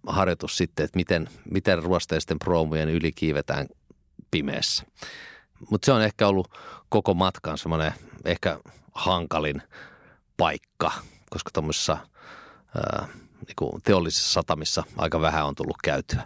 harjoitus 0.07 0.57
sitten, 0.57 0.85
että 0.85 0.97
miten, 0.97 1.29
miten 1.51 1.83
ruosteisten 1.83 2.39
proomujen 2.39 2.89
yli 2.89 3.13
kiivetään 3.13 3.67
pimeässä. 4.31 4.85
Mutta 5.71 5.87
se 5.87 5.93
on 5.93 6.03
ehkä 6.03 6.29
ollut 6.29 6.59
koko 6.89 7.15
matkan 7.15 7.59
semmoinen 7.59 7.93
ehkä 8.25 8.59
hankalin 8.95 9.63
paikka, 10.37 10.93
koska 11.31 11.51
tuommoisissa 11.53 11.99
niin 13.47 13.83
teollisissa 13.85 14.33
satamissa 14.33 14.85
aika 14.97 15.21
vähän 15.21 15.47
on 15.47 15.55
tullut 15.55 15.77
käytyä. 15.85 16.23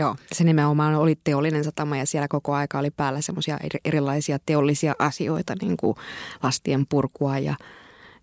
Joo, 0.00 0.16
se 0.32 0.44
nimenomaan 0.44 0.94
oli 0.94 1.16
teollinen 1.24 1.64
satama 1.64 1.96
ja 1.96 2.06
siellä 2.06 2.28
koko 2.28 2.54
aika 2.54 2.78
oli 2.78 2.90
päällä 2.90 3.20
semmoisia 3.20 3.58
erilaisia 3.84 4.38
teollisia 4.46 4.94
asioita, 4.98 5.54
niin 5.62 5.76
kuin 5.76 5.96
lastien 6.42 6.86
purkua 6.88 7.38
ja, 7.38 7.54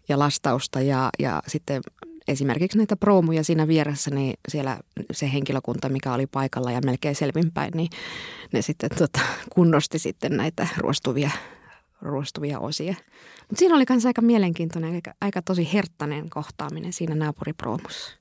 ja 0.10 0.20
lastausta 0.20 0.82
ja, 0.82 1.10
ja 1.20 1.44
sitten 1.48 1.82
esimerkiksi 2.28 2.78
näitä 2.78 2.96
proomuja 2.96 3.44
siinä 3.44 3.68
vieressä, 3.68 4.12
niin 4.12 4.34
siellä 4.48 4.80
se 5.12 5.34
henkilökunta, 5.34 5.90
mikä 5.90 6.14
oli 6.14 6.28
paikalla 6.28 6.72
ja 6.72 6.82
melkein 6.86 7.16
selvinpäin, 7.16 7.72
niin 7.76 7.90
ne 8.52 8.62
sitten 8.62 8.90
tota, 8.98 9.20
kunnosti 9.54 10.00
sitten 10.00 10.38
näitä 10.38 10.68
ruostuvia, 10.78 11.32
ruostuvia 12.02 12.60
osia. 12.60 12.96
Mutta 13.40 13.60
siinä 13.60 13.76
oli 13.76 13.84
myös 13.90 14.06
aika 14.06 14.22
mielenkiintoinen, 14.22 14.94
aika, 14.94 15.14
aika 15.22 15.42
tosi 15.42 15.74
herttainen 15.74 16.30
kohtaaminen 16.30 16.94
siinä 16.94 17.16
naapuriproomussa. 17.16 18.18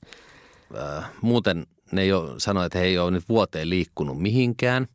Äh, 0.77 1.05
muuten 1.21 1.65
ne 1.91 2.13
ole, 2.13 2.39
sanoi, 2.39 2.65
että 2.65 2.79
he 2.79 2.85
ei 2.85 2.97
ole 2.97 3.11
nyt 3.11 3.29
vuoteen 3.29 3.69
liikkunut 3.69 4.21
mihinkään, 4.21 4.87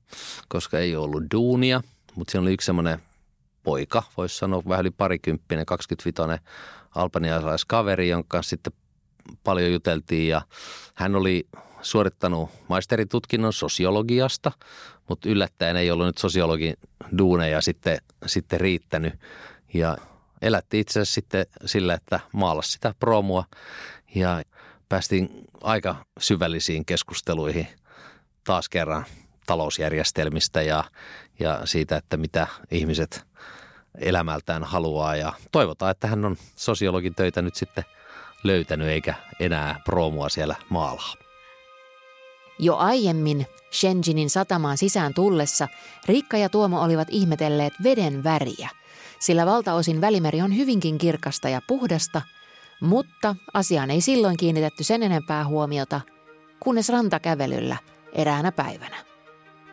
koska 0.48 0.78
ei 0.78 0.96
ole 0.96 1.05
ollut 1.05 1.22
duunia. 1.35 1.83
Mutta 2.14 2.33
siinä 2.33 2.42
oli 2.42 2.52
yksi 2.52 2.66
semmoinen 2.66 2.98
poika, 3.62 4.02
voisi 4.16 4.37
sanoa 4.37 4.62
vähän 4.68 4.81
yli 4.81 4.90
parikymppinen, 4.90 5.66
25 5.66 6.22
albanialaiskaveri, 6.94 8.09
jonka 8.09 8.26
kanssa 8.28 8.50
sitten 8.50 8.72
paljon 9.44 9.72
juteltiin 9.72 10.28
ja 10.28 10.42
hän 10.94 11.14
oli 11.14 11.46
suorittanut 11.83 12.50
maisteritutkinnon 12.68 13.52
sosiologiasta, 13.52 14.52
mutta 15.09 15.28
yllättäen 15.28 15.76
ei 15.76 15.90
ollut 15.90 16.07
nyt 16.07 16.18
sosiologin 16.18 16.76
duuneja 17.18 17.61
sitten, 17.61 17.98
sitten 18.26 18.61
riittänyt. 18.61 19.14
Ja 19.74 19.96
elätti 20.42 20.81
itse 20.81 21.00
asiassa 21.00 21.14
sitten 21.14 21.46
sillä, 21.64 21.94
että 21.94 22.20
maalasi 22.33 22.72
sitä 22.72 22.94
promua 23.00 23.44
ja 24.14 24.42
päästiin 24.88 25.41
aika 25.62 25.96
syvällisiin 26.18 26.85
keskusteluihin 26.85 27.68
taas 28.44 28.68
kerran 28.68 29.05
talousjärjestelmistä 29.46 30.62
ja, 30.62 30.85
ja 31.38 31.61
siitä, 31.64 31.96
että 31.96 32.16
mitä 32.16 32.46
ihmiset 32.70 33.25
elämältään 33.98 34.64
haluaa. 34.64 35.16
Ja 35.16 35.33
toivotaan, 35.53 35.90
että 35.90 36.07
hän 36.07 36.25
on 36.25 36.37
sosiologin 36.57 37.14
töitä 37.14 37.42
nyt 37.42 37.55
sitten– 37.55 37.85
löytänyt 38.44 38.88
eikä 38.88 39.14
enää 39.40 39.81
proomua 39.85 40.29
siellä 40.29 40.57
maalla. 40.68 41.16
Jo 42.59 42.77
aiemmin 42.77 43.46
Shenzhenin 43.72 44.31
satamaan 44.31 44.79
sisään 44.79 45.14
tullessa 45.14 45.68
Riikka 46.07 46.37
ja 46.37 46.48
Tuomo 46.48 46.83
olivat 46.83 47.09
ihmetelleet 47.11 47.72
veden 47.83 48.25
väriä, 48.25 48.68
sillä 49.18 49.46
valtaosin 49.46 50.01
välimeri 50.01 50.42
on 50.42 50.57
hyvinkin 50.57 50.98
kirkasta 50.98 51.48
ja 51.48 51.61
puhdasta, 51.68 52.22
mutta 52.83 53.37
asiaan 53.55 53.90
ei 53.90 54.01
silloin 54.01 54.37
kiinnitetty 54.37 54.85
sen 54.85 55.03
enempää 55.03 55.47
huomiota, 55.47 56.01
kunnes 56.61 56.88
rantakävelyllä 56.88 57.77
eräänä 58.12 58.53
päivänä. 58.53 59.05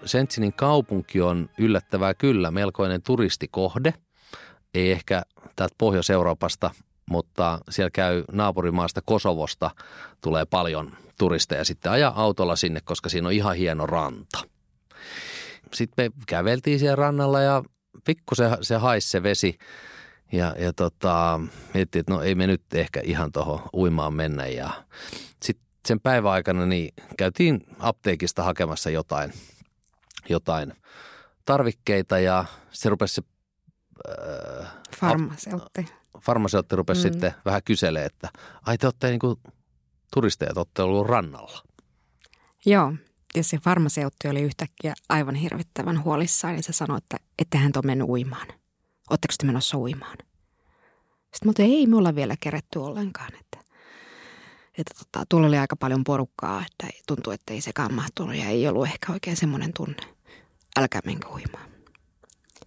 Shenzhenin 0.06 0.54
kaupunki 0.54 1.22
on 1.22 1.50
yllättävää 1.58 2.13
kyllä 2.13 2.52
melkoinen 2.52 3.02
turistikohde. 3.02 3.93
Ei 4.74 4.91
ehkä 4.91 5.22
täältä 5.56 5.76
Pohjois-Euroopasta 5.78 6.72
mutta 7.10 7.60
siellä 7.69 7.89
käy 7.89 8.24
naapurimaasta 8.32 9.02
Kosovosta, 9.06 9.72
tulee 10.22 10.45
paljon 10.45 10.91
turisteja 11.17 11.65
sitten 11.65 11.91
ajaa 11.91 12.22
autolla 12.22 12.56
sinne, 12.56 12.82
koska 12.82 13.10
siinä 13.10 13.28
on 13.28 13.34
ihan 13.34 13.56
hieno 13.56 13.86
ranta. 13.86 14.39
Sitten 15.74 16.06
me 16.06 16.12
käveltiin 16.28 16.80
siellä 16.80 16.95
rannalla 16.95 17.41
ja 17.41 17.63
pikku 18.06 18.36
se, 18.36 18.50
se 18.62 18.76
haisi 18.76 19.10
se 19.10 19.24
vesi 19.24 19.58
ja, 20.32 20.56
ja 20.60 20.74
tota, 20.74 21.39
miettii, 21.74 22.00
että 22.00 22.13
no 22.13 22.22
ei 22.22 22.36
me 22.36 22.48
nyt 22.48 22.74
ehkä 22.74 23.02
ihan 23.04 23.32
tuohon 23.32 23.62
uimaan 23.74 24.13
mennä 24.13 24.48
ja 24.48 24.70
sitten 25.44 25.65
sen 25.88 26.00
päivän 26.00 26.32
aikana 26.32 26.65
niin 26.65 26.94
käytiin 27.18 27.65
apteekista 27.80 28.44
hakemassa 28.44 28.89
jotain, 28.89 29.34
jotain 30.30 30.74
tarvikkeita 31.46 32.20
ja 32.20 32.46
se 32.72 32.89
rupesi 32.89 33.15
se 33.15 33.22
äh, 34.10 34.68
Farmaseutti 35.00 35.86
farmaseutti 36.22 36.76
rupesi 36.76 37.00
mm. 37.00 37.12
sitten 37.12 37.34
vähän 37.46 37.63
kyselee, 37.63 38.06
että 38.06 38.30
ai 38.65 38.78
te 38.78 38.88
olette 38.88 39.10
niin 39.10 39.20
kuin 39.20 39.39
turisteja, 40.13 40.54
te 40.54 40.60
olette 40.60 40.82
ollut 40.82 41.08
rannalla. 41.08 41.63
Joo, 42.65 42.94
ja 43.36 43.44
se 43.44 43.58
farmaseutti 43.58 44.28
oli 44.28 44.42
yhtäkkiä 44.42 44.94
aivan 45.10 45.36
hirvittävän 45.36 46.04
huolissaan 46.04 46.56
ja 46.56 46.63
se 46.63 46.74
sanoi, 46.74 46.98
että 46.98 47.18
ettehän 47.39 47.72
te 47.72 47.80
ole 47.80 47.86
mennyt 47.86 48.10
uimaan. 48.10 48.48
Oletteko 49.10 49.34
te 49.38 49.45
menossa 49.45 49.78
uimaan? 49.78 50.17
Sitten 51.34 51.48
mutta 51.48 51.63
ei 51.63 51.88
me 51.88 51.98
olla 51.98 52.15
vielä 52.15 52.36
keretty 52.39 52.80
ollenkaan, 52.80 53.32
että, 53.39 53.60
että 54.78 54.93
tota, 55.00 55.26
tuolla 55.30 55.48
oli 55.48 55.58
aika 55.58 55.76
paljon 55.76 56.04
porukkaa, 56.04 56.65
että 56.72 56.98
tuntui, 57.08 57.34
että 57.34 57.54
ei 57.54 57.62
sekaan 57.62 57.93
mahtunut 57.93 58.36
ja 58.36 58.45
ei 58.45 58.67
ollut 58.67 58.86
ehkä 58.88 59.13
oikein 59.13 59.38
semmoinen 59.38 59.74
tunne. 59.74 60.15
Älkää 60.78 61.02
menkö 61.06 61.28
uimaan. 61.28 61.69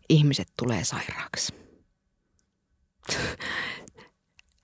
Ihmiset 0.09 0.49
tulee 0.57 0.85
sairaaksi. 0.85 1.55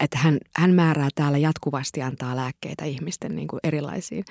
että 0.01 0.19
hän, 0.19 0.39
hän 0.57 0.75
määrää 0.75 1.09
täällä 1.15 1.39
jatkuvasti 1.39 2.03
antaa 2.03 2.37
lääkkeitä 2.37 2.85
ihmisten 2.85 3.37
niin 3.37 3.49
kuin 3.49 3.61
erilaisiin 3.65 4.25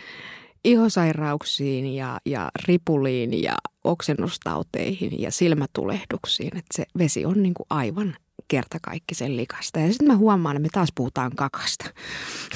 ihosairauksiin 0.64 1.96
ja, 1.96 2.20
ja 2.26 2.52
ripuliin 2.68 3.44
ja 3.44 3.58
oksennustauteihin 3.84 5.22
ja 5.22 5.32
silmätulehduksiin. 5.32 6.58
Että 6.58 6.76
se 6.76 6.86
vesi 6.98 7.26
on 7.26 7.44
niin 7.44 7.54
kuin 7.54 7.68
aivan 7.70 8.16
kertakaikkisen 8.48 9.38
likasta. 9.38 9.80
Ja 9.80 9.88
sitten 9.88 10.08
mä 10.08 10.16
huomaan, 10.16 10.56
että 10.56 10.62
me 10.62 10.70
taas 10.72 10.90
puhutaan 10.96 11.32
kakasta. 11.36 11.86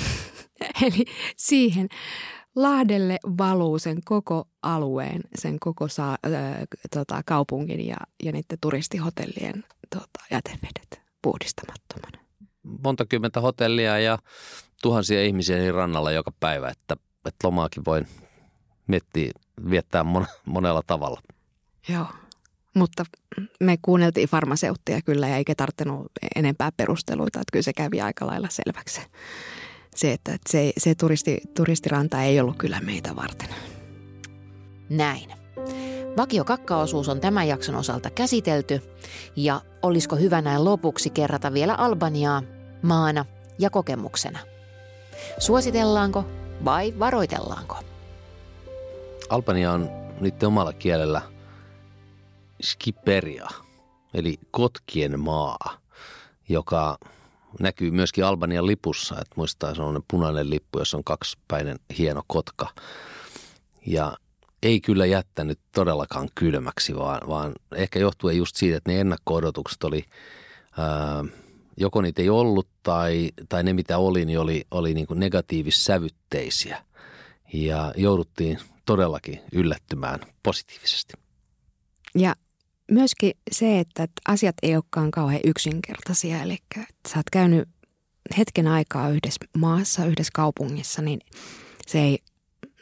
Eli 0.85 1.05
siihen 1.37 1.87
Lahdelle 2.55 3.17
valuu 3.37 3.79
sen 3.79 3.97
koko 4.05 4.47
alueen, 4.61 5.21
sen 5.35 5.59
koko 5.59 5.87
saa, 5.87 6.17
äh, 6.25 6.57
tota, 6.93 7.21
kaupungin 7.25 7.87
ja, 7.87 7.97
ja 8.23 8.31
niiden 8.31 8.57
turistihotellien 8.61 9.63
tota, 9.89 10.25
jätevedet 10.31 11.01
puhdistamattomana. 11.21 12.25
Monta 12.83 13.05
kymmentä 13.05 13.41
hotellia 13.41 13.99
ja 13.99 14.17
tuhansia 14.81 15.23
ihmisiä 15.23 15.71
rannalla 15.71 16.11
joka 16.11 16.31
päivä, 16.39 16.69
että, 16.69 16.97
että 17.25 17.47
lomaakin 17.47 17.85
voi 17.85 18.01
miettiä, 18.87 19.31
viettää 19.69 20.03
mon, 20.03 20.25
monella 20.45 20.81
tavalla. 20.87 21.21
Joo, 21.89 22.07
mutta 22.73 23.05
me 23.59 23.77
kuunneltiin 23.81 24.29
farmaseuttia 24.29 25.01
kyllä 25.01 25.27
ja 25.27 25.37
eikä 25.37 25.55
tarttunut 25.55 26.11
enempää 26.35 26.71
perusteluita, 26.77 27.39
että 27.39 27.51
kyllä 27.51 27.63
se 27.63 27.73
kävi 27.73 28.01
aika 28.01 28.27
lailla 28.27 28.47
selväksi 28.51 29.01
se, 29.95 30.11
että 30.11 30.37
se, 30.49 30.73
se 30.77 30.95
turisti, 30.95 31.41
turistiranta 31.55 32.23
ei 32.23 32.39
ollut 32.39 32.57
kyllä 32.57 32.79
meitä 32.81 33.15
varten. 33.15 33.49
Näin. 34.89 35.29
Vakio 36.17 36.43
kakkaosuus 36.43 37.09
on 37.09 37.19
tämän 37.19 37.47
jakson 37.47 37.75
osalta 37.75 38.09
käsitelty 38.09 38.81
ja 39.35 39.61
olisiko 39.81 40.15
hyvä 40.15 40.41
näin 40.41 40.65
lopuksi 40.65 41.09
kerrata 41.09 41.53
vielä 41.53 41.75
Albaniaa 41.75 42.43
maana 42.81 43.25
ja 43.59 43.69
kokemuksena. 43.69 44.39
Suositellaanko 45.37 46.25
vai 46.65 46.93
varoitellaanko? 46.99 47.77
Albania 49.29 49.71
on 49.71 49.89
niiden 50.19 50.47
omalla 50.47 50.73
kielellä 50.73 51.21
Skiperia, 52.61 53.47
eli 54.13 54.39
kotkien 54.51 55.19
maa, 55.19 55.77
joka 56.49 56.97
näkyy 57.59 57.91
myöskin 57.91 58.25
Albanian 58.25 58.67
lipussa, 58.67 59.15
että 59.15 59.35
muistaa 59.35 59.75
sellainen 59.75 60.03
punainen 60.07 60.49
lippu, 60.49 60.79
jossa 60.79 60.97
on 60.97 61.03
kaksipäinen 61.03 61.79
hieno 61.97 62.21
kotka. 62.27 62.67
Ja 63.87 64.17
ei 64.63 64.81
kyllä 64.81 65.05
jättänyt 65.05 65.59
todellakaan 65.75 66.29
kylmäksi, 66.35 66.95
vaan, 66.95 67.27
vaan 67.27 67.53
ehkä 67.75 67.99
johtuen 67.99 68.37
just 68.37 68.55
siitä, 68.55 68.77
että 68.77 68.91
ne 68.91 69.01
ennakko-odotukset 69.01 69.83
oli, 69.83 70.05
ää, 70.77 71.25
joko 71.81 72.01
niitä 72.01 72.21
ei 72.21 72.29
ollut 72.29 72.67
tai, 72.83 73.31
tai 73.49 73.63
ne 73.63 73.73
mitä 73.73 73.97
oli, 73.97 74.25
niin 74.25 74.39
oli, 74.39 74.65
oli 74.71 74.93
niin 74.93 75.07
negatiivissävytteisiä. 75.15 76.83
Ja 77.53 77.93
jouduttiin 77.97 78.59
todellakin 78.85 79.39
yllättymään 79.51 80.19
positiivisesti. 80.43 81.13
Ja 82.15 82.35
myöskin 82.91 83.31
se, 83.51 83.79
että 83.79 84.07
asiat 84.27 84.55
ei 84.63 84.75
olekaan 84.75 85.11
kauhean 85.11 85.41
yksinkertaisia. 85.43 86.41
Eli 86.41 86.57
sä 87.07 87.17
oot 87.17 87.29
käynyt 87.31 87.69
hetken 88.37 88.67
aikaa 88.67 89.09
yhdessä 89.09 89.45
maassa, 89.57 90.05
yhdessä 90.05 90.31
kaupungissa, 90.35 91.01
niin 91.01 91.19
se 91.87 91.99
ei 91.99 92.19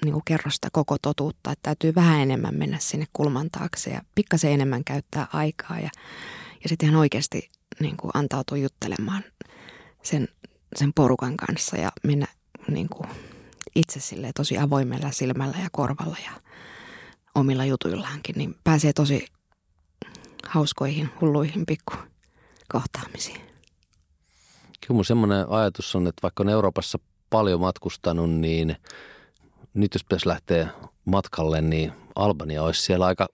niin 0.04 0.14
kuin 0.14 0.26
kerro 0.26 0.52
sitä 0.52 0.68
koko 0.72 0.98
totuutta. 1.02 1.52
Että 1.52 1.64
täytyy 1.64 1.96
vähän 1.96 2.20
enemmän 2.20 2.56
mennä 2.56 2.78
sinne 2.80 3.06
kulman 3.14 3.50
taakse 3.52 3.90
ja 3.90 4.02
pikkasen 4.16 4.52
enemmän 4.52 4.84
käyttää 4.84 5.28
aikaa 5.34 5.80
ja, 5.80 5.90
ja 6.64 6.70
sitten 6.70 6.90
ihan 6.90 7.00
oikeasti 7.00 7.50
niin 7.80 7.98
kuin 7.98 8.12
antautua 8.14 8.58
juttelemaan 8.58 9.24
sen, 10.04 10.28
sen 10.76 10.94
porukan 10.94 11.38
kanssa 11.38 11.78
ja 11.78 11.92
mennä 12.04 12.28
niin 12.68 12.90
kuin 12.90 13.10
itse 13.76 14.00
sille 14.00 14.32
tosi 14.36 14.58
avoimella 14.58 15.12
silmällä 15.12 15.58
ja 15.64 15.70
korvalla 15.72 16.18
ja 16.26 16.32
omilla 17.36 17.66
jutuillaankin, 17.66 18.36
niin 18.38 18.56
pääsee 18.64 18.94
tosi 18.94 19.28
hauskoihin, 20.48 21.10
hulluihin 21.22 21.66
pikku 21.66 21.94
kohtaamisiin. 22.72 23.42
Kyllä 24.88 24.96
mun 24.96 25.06
semmoinen 25.06 25.50
ajatus 25.50 25.96
on, 25.96 26.08
että 26.08 26.22
vaikka 26.22 26.44
on 26.44 26.50
Euroopassa 26.50 27.00
paljon 27.30 27.60
matkustanut, 27.60 28.32
niin 28.32 28.76
nyt 29.74 29.94
jos 29.94 30.04
pitäisi 30.04 30.28
lähteä 30.28 30.68
matkalle, 31.06 31.62
niin 31.62 31.94
Albania 32.16 32.64
olisi 32.64 32.82
siellä 32.82 33.06
aika 33.06 33.28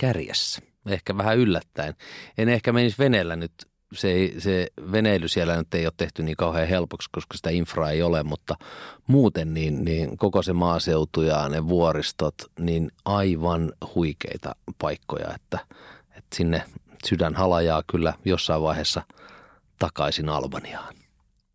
kärjessä. 0.00 0.62
Ehkä 0.88 1.16
vähän 1.16 1.38
yllättäen. 1.38 1.94
En 2.38 2.48
ehkä 2.48 2.72
menisi 2.72 2.98
veneellä 2.98 3.36
nyt. 3.36 3.52
Se, 3.94 4.32
se 4.38 4.66
veneily 4.92 5.28
siellä 5.28 5.56
nyt 5.56 5.74
ei 5.74 5.86
ole 5.86 5.92
tehty 5.96 6.22
niin 6.22 6.36
kauhean 6.36 6.68
helpoksi, 6.68 7.08
koska 7.12 7.36
sitä 7.36 7.50
infraa 7.50 7.90
ei 7.90 8.02
ole, 8.02 8.22
mutta 8.22 8.54
muuten 9.06 9.54
niin, 9.54 9.84
niin 9.84 10.16
koko 10.16 10.42
se 10.42 10.52
maaseutu 10.52 11.22
ja 11.22 11.48
ne 11.48 11.68
vuoristot, 11.68 12.34
niin 12.58 12.90
aivan 13.04 13.72
huikeita 13.94 14.56
paikkoja, 14.78 15.34
että– 15.34 15.58
että 16.16 16.36
sinne 16.36 16.62
sydän 17.04 17.34
halajaa 17.34 17.82
kyllä 17.90 18.14
jossain 18.24 18.62
vaiheessa 18.62 19.02
takaisin 19.78 20.28
Albaniaan. 20.28 20.94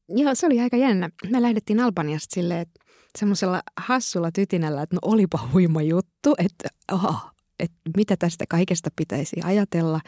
Joo, 0.10 0.36
se 0.36 0.46
oli 0.46 0.62
aika 0.62 0.78
jännä. 0.78 1.10
Me 1.32 1.42
lähdettiin 1.42 1.80
Albaniasta 1.80 2.34
silleen, 2.34 2.60
että 2.60 2.80
semmoisella 3.20 3.62
hassulla 3.78 4.32
tytinällä, 4.32 4.82
että 4.82 4.96
no 4.96 5.00
olipa 5.02 5.50
huima 5.54 5.82
juttu, 5.82 6.36
että, 6.38 6.70
oh, 6.92 7.32
että 7.62 7.78
mitä 7.98 8.18
tästä 8.18 8.46
kaikesta 8.50 8.90
pitäisi 8.96 9.36
ajatella. 9.44 10.02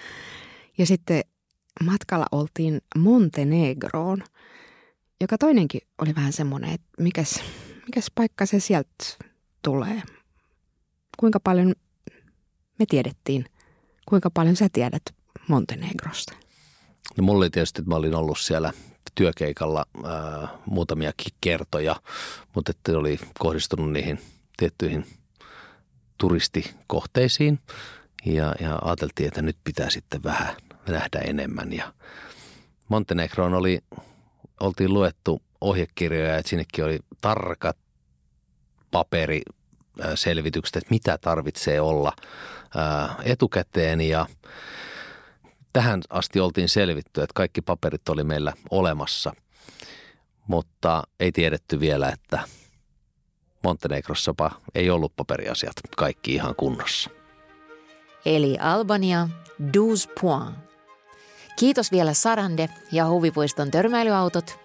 Ja 0.77 0.85
sitten 0.85 1.23
matkalla 1.83 2.25
oltiin 2.31 2.81
Montenegroon, 2.97 4.23
joka 5.21 5.37
toinenkin 5.37 5.81
oli 6.01 6.15
vähän 6.15 6.33
semmoinen, 6.33 6.69
että 6.69 6.87
mikäs, 6.99 7.43
mikäs 7.85 8.11
paikka 8.15 8.45
se 8.45 8.59
sieltä 8.59 8.89
tulee. 9.61 10.01
Kuinka 11.19 11.39
paljon 11.39 11.73
me 12.79 12.85
tiedettiin 12.85 13.45
Kuinka 14.05 14.29
paljon 14.29 14.55
sä 14.55 14.69
tiedät 14.73 15.03
Montenegrosta? 15.47 16.33
No 17.17 17.23
mulla 17.23 17.37
oli 17.37 17.49
tietysti, 17.49 17.81
että 17.81 17.89
mä 17.89 17.95
olin 17.95 18.15
ollut 18.15 18.39
siellä 18.39 18.73
työkeikalla 19.15 19.85
ää, 20.03 20.47
muutamiakin 20.65 21.33
kertoja, 21.41 21.95
mutta 22.55 22.71
että 22.71 22.97
oli 22.97 23.19
kohdistunut 23.39 23.91
niihin 23.91 24.19
tiettyihin 24.57 25.05
turistikohteisiin. 26.23 27.59
Ja, 28.25 28.55
ja 28.59 28.79
ajateltiin, 28.81 29.27
että 29.27 29.41
nyt 29.41 29.57
pitää 29.63 29.89
sitten 29.89 30.23
vähän 30.23 30.55
nähdä 30.89 31.19
enemmän. 31.19 31.73
Ja 31.73 31.93
Montenegroon 32.89 33.53
oli, 33.53 33.79
oltiin 34.59 34.93
luettu 34.93 35.41
ohjekirjoja, 35.61 36.37
että 36.37 36.49
sinnekin 36.49 36.85
oli 36.85 36.99
tarkat 37.21 37.77
paperi 38.91 39.41
selvitykset, 40.15 40.75
että 40.75 40.89
mitä 40.89 41.17
tarvitsee 41.17 41.81
olla 41.81 42.13
etukäteen. 43.23 44.01
Ja 44.01 44.25
tähän 45.73 46.01
asti 46.09 46.39
oltiin 46.39 46.69
selvitty, 46.69 47.21
että 47.21 47.33
kaikki 47.33 47.61
paperit 47.61 48.09
oli 48.09 48.23
meillä 48.23 48.53
olemassa, 48.71 49.33
mutta 50.47 51.03
ei 51.19 51.31
tiedetty 51.31 51.79
vielä, 51.79 52.09
että 52.09 52.39
Montenegrossapa 53.63 54.51
ei 54.75 54.89
ollut 54.89 55.15
paperiasiat 55.15 55.75
kaikki 55.97 56.33
ihan 56.33 56.55
kunnossa. 56.55 57.09
Eli 58.25 58.57
Albania, 58.59 59.29
12 59.57 60.13
points. 60.21 60.59
Kiitos 61.59 61.91
vielä 61.91 62.13
Sarande 62.13 62.69
ja 62.91 63.07
Huvipuiston 63.07 63.71
törmäilyautot– 63.71 64.55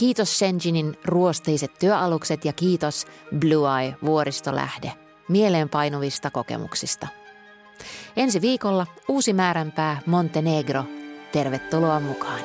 Kiitos 0.00 0.38
Shenzhenin 0.38 0.98
ruosteiset 1.04 1.78
työalukset 1.78 2.44
ja 2.44 2.52
kiitos 2.52 3.06
Blue 3.38 3.80
Eye 3.80 3.96
vuoristolähde 4.04 4.92
mieleenpainuvista 5.28 6.30
kokemuksista. 6.30 7.06
Ensi 8.16 8.40
viikolla 8.40 8.86
uusi 9.08 9.32
määränpää 9.32 10.00
Montenegro. 10.06 10.84
Tervetuloa 11.32 12.00
mukaan. 12.00 12.40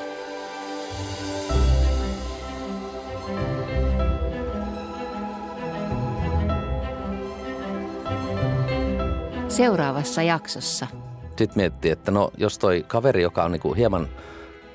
Seuraavassa 9.56 10.24
jaksossa. 10.24 10.88
Sitten 11.26 11.50
miettii, 11.56 11.92
että 11.92 12.12
no 12.12 12.32
jos 12.38 12.58
toi 12.58 12.86
kaveri, 12.88 13.22
joka 13.22 13.44
on 13.44 13.52
niinku 13.52 13.74
hieman 13.74 14.08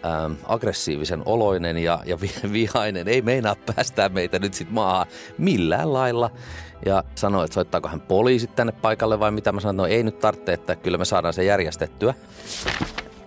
ähm, 0.04 0.32
aggressiivisen 0.46 1.22
oloinen 1.26 1.78
ja, 1.78 2.00
ja 2.06 2.18
vihainen, 2.52 3.08
ei 3.08 3.22
meinaa 3.22 3.56
päästää 3.74 4.08
meitä 4.08 4.38
nyt 4.38 4.54
sitten 4.54 4.74
maahan 4.74 5.06
millään 5.38 5.92
lailla. 5.92 6.30
Ja 6.86 7.04
sanoi, 7.14 7.44
että 7.44 7.54
soittaako 7.54 7.88
hän 7.88 8.00
poliisit 8.00 8.54
tänne 8.56 8.72
paikalle 8.72 9.20
vai 9.20 9.30
mitä. 9.30 9.52
Mä 9.52 9.60
sanoin, 9.60 9.74
että 9.74 9.82
no 9.82 9.96
ei 9.96 10.02
nyt 10.02 10.18
tarvitse, 10.18 10.52
että 10.52 10.76
kyllä 10.76 10.98
me 10.98 11.04
saadaan 11.04 11.34
se 11.34 11.44
järjestettyä. 11.44 12.14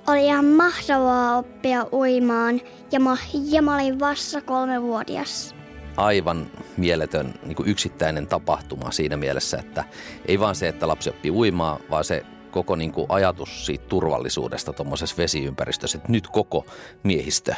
Oli 0.08 0.26
ihan 0.26 0.46
mahtavaa 0.46 1.38
oppia 1.38 1.86
uimaan 1.92 2.62
ja 2.92 3.00
mä, 3.00 3.18
ja 3.34 3.62
mä 3.62 3.76
olin 3.76 4.00
vasta 4.00 4.42
kolmevuotias 4.42 5.56
aivan 5.98 6.52
mieletön 6.78 7.34
niin 7.46 7.56
kuin 7.56 7.70
yksittäinen 7.70 8.28
tapahtuma 8.28 8.92
siinä 8.92 9.18
mielessä, 9.18 9.58
että 9.58 9.84
ei 10.26 10.40
vaan 10.40 10.56
se, 10.56 10.68
että 10.68 10.88
lapsi 10.88 11.10
oppii 11.10 11.32
uimaan, 11.32 11.80
vaan 11.90 12.04
se 12.04 12.26
koko 12.52 12.76
niin 12.76 12.92
kuin 12.92 13.06
ajatus 13.10 13.66
siitä 13.66 13.86
turvallisuudesta 13.88 14.74
tuommoisessa 14.74 15.18
vesiympäristössä, 15.18 15.98
että 15.98 16.12
nyt 16.12 16.28
koko 16.28 16.66
miehistö 17.04 17.56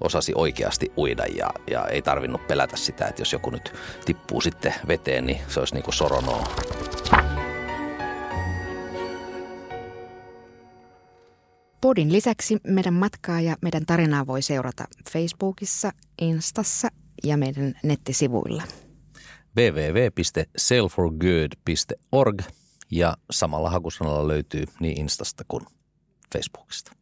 osasi 0.00 0.32
oikeasti 0.34 0.92
uida 0.96 1.24
ja, 1.36 1.50
ja 1.70 1.86
ei 1.86 2.02
tarvinnut 2.02 2.46
pelätä 2.46 2.76
sitä, 2.76 3.06
että 3.06 3.20
jos 3.20 3.32
joku 3.32 3.50
nyt 3.50 3.74
tippuu 4.04 4.40
sitten 4.40 4.74
veteen, 4.88 5.26
niin 5.26 5.40
se 5.48 5.60
olisi 5.60 5.74
niin 5.74 5.84
kuin 5.84 5.94
soronoa. 5.94 6.48
Podin 11.80 12.12
lisäksi 12.12 12.58
meidän 12.66 12.94
matkaa 12.94 13.40
ja 13.40 13.56
meidän 13.62 13.86
tarinaa 13.86 14.26
voi 14.26 14.42
seurata 14.42 14.84
Facebookissa, 15.10 15.92
Instassa 16.20 16.88
ja 17.24 17.36
meidän 17.36 17.74
nettisivuilla. 17.82 18.62
www.sellforgood.org 19.56 22.42
ja 22.90 23.16
samalla 23.30 23.70
hakusanalla 23.70 24.28
löytyy 24.28 24.64
niin 24.80 25.00
Instasta 25.00 25.44
kuin 25.48 25.66
Facebookista. 26.32 26.92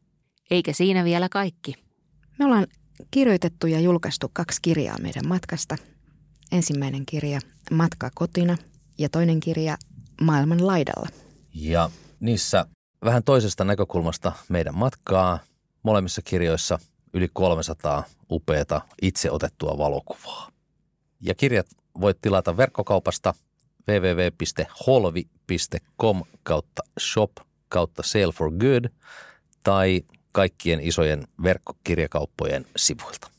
Eikä 0.51 0.73
siinä 0.73 1.05
vielä 1.05 1.29
kaikki. 1.29 1.75
Me 2.39 2.45
ollaan 2.45 2.67
kirjoitettu 3.11 3.67
ja 3.67 3.81
julkaistu 3.81 4.31
kaksi 4.33 4.59
kirjaa 4.63 4.99
meidän 4.99 5.29
matkasta. 5.29 5.77
Ensimmäinen 6.53 7.07
kirja 7.07 7.41
Matka 7.71 8.11
kotina 8.15 8.57
ja 8.99 9.09
toinen 9.09 9.41
kirja 9.41 9.77
Maailman 10.21 10.67
laidalla. 10.67 11.09
Ja 11.55 11.91
niissä 12.21 12.67
vähän 13.05 13.25
toisesta 13.25 13.65
näkökulmasta 13.65 14.33
meidän 14.49 14.79
matkaa. 14.79 15.39
Molemmissa 15.83 16.23
kirjoissa 16.23 16.79
yli 17.15 17.29
300 17.33 18.03
upeata 18.31 18.81
itse 19.03 19.31
otettua 19.31 19.79
valokuvaa. 19.79 20.51
Ja 21.21 21.35
kirjat 21.35 21.67
voit 22.01 22.21
tilata 22.21 22.57
verkkokaupasta 22.57 23.35
www.holvi.com 23.89 26.23
kautta 26.43 26.83
shop 27.01 27.31
kautta 27.69 28.03
sale 28.03 28.33
for 28.33 28.51
good 28.51 28.85
tai 29.63 30.03
kaikkien 30.33 30.81
isojen 30.81 31.29
verkkokirjakauppojen 31.43 32.67
sivuilta. 32.77 33.31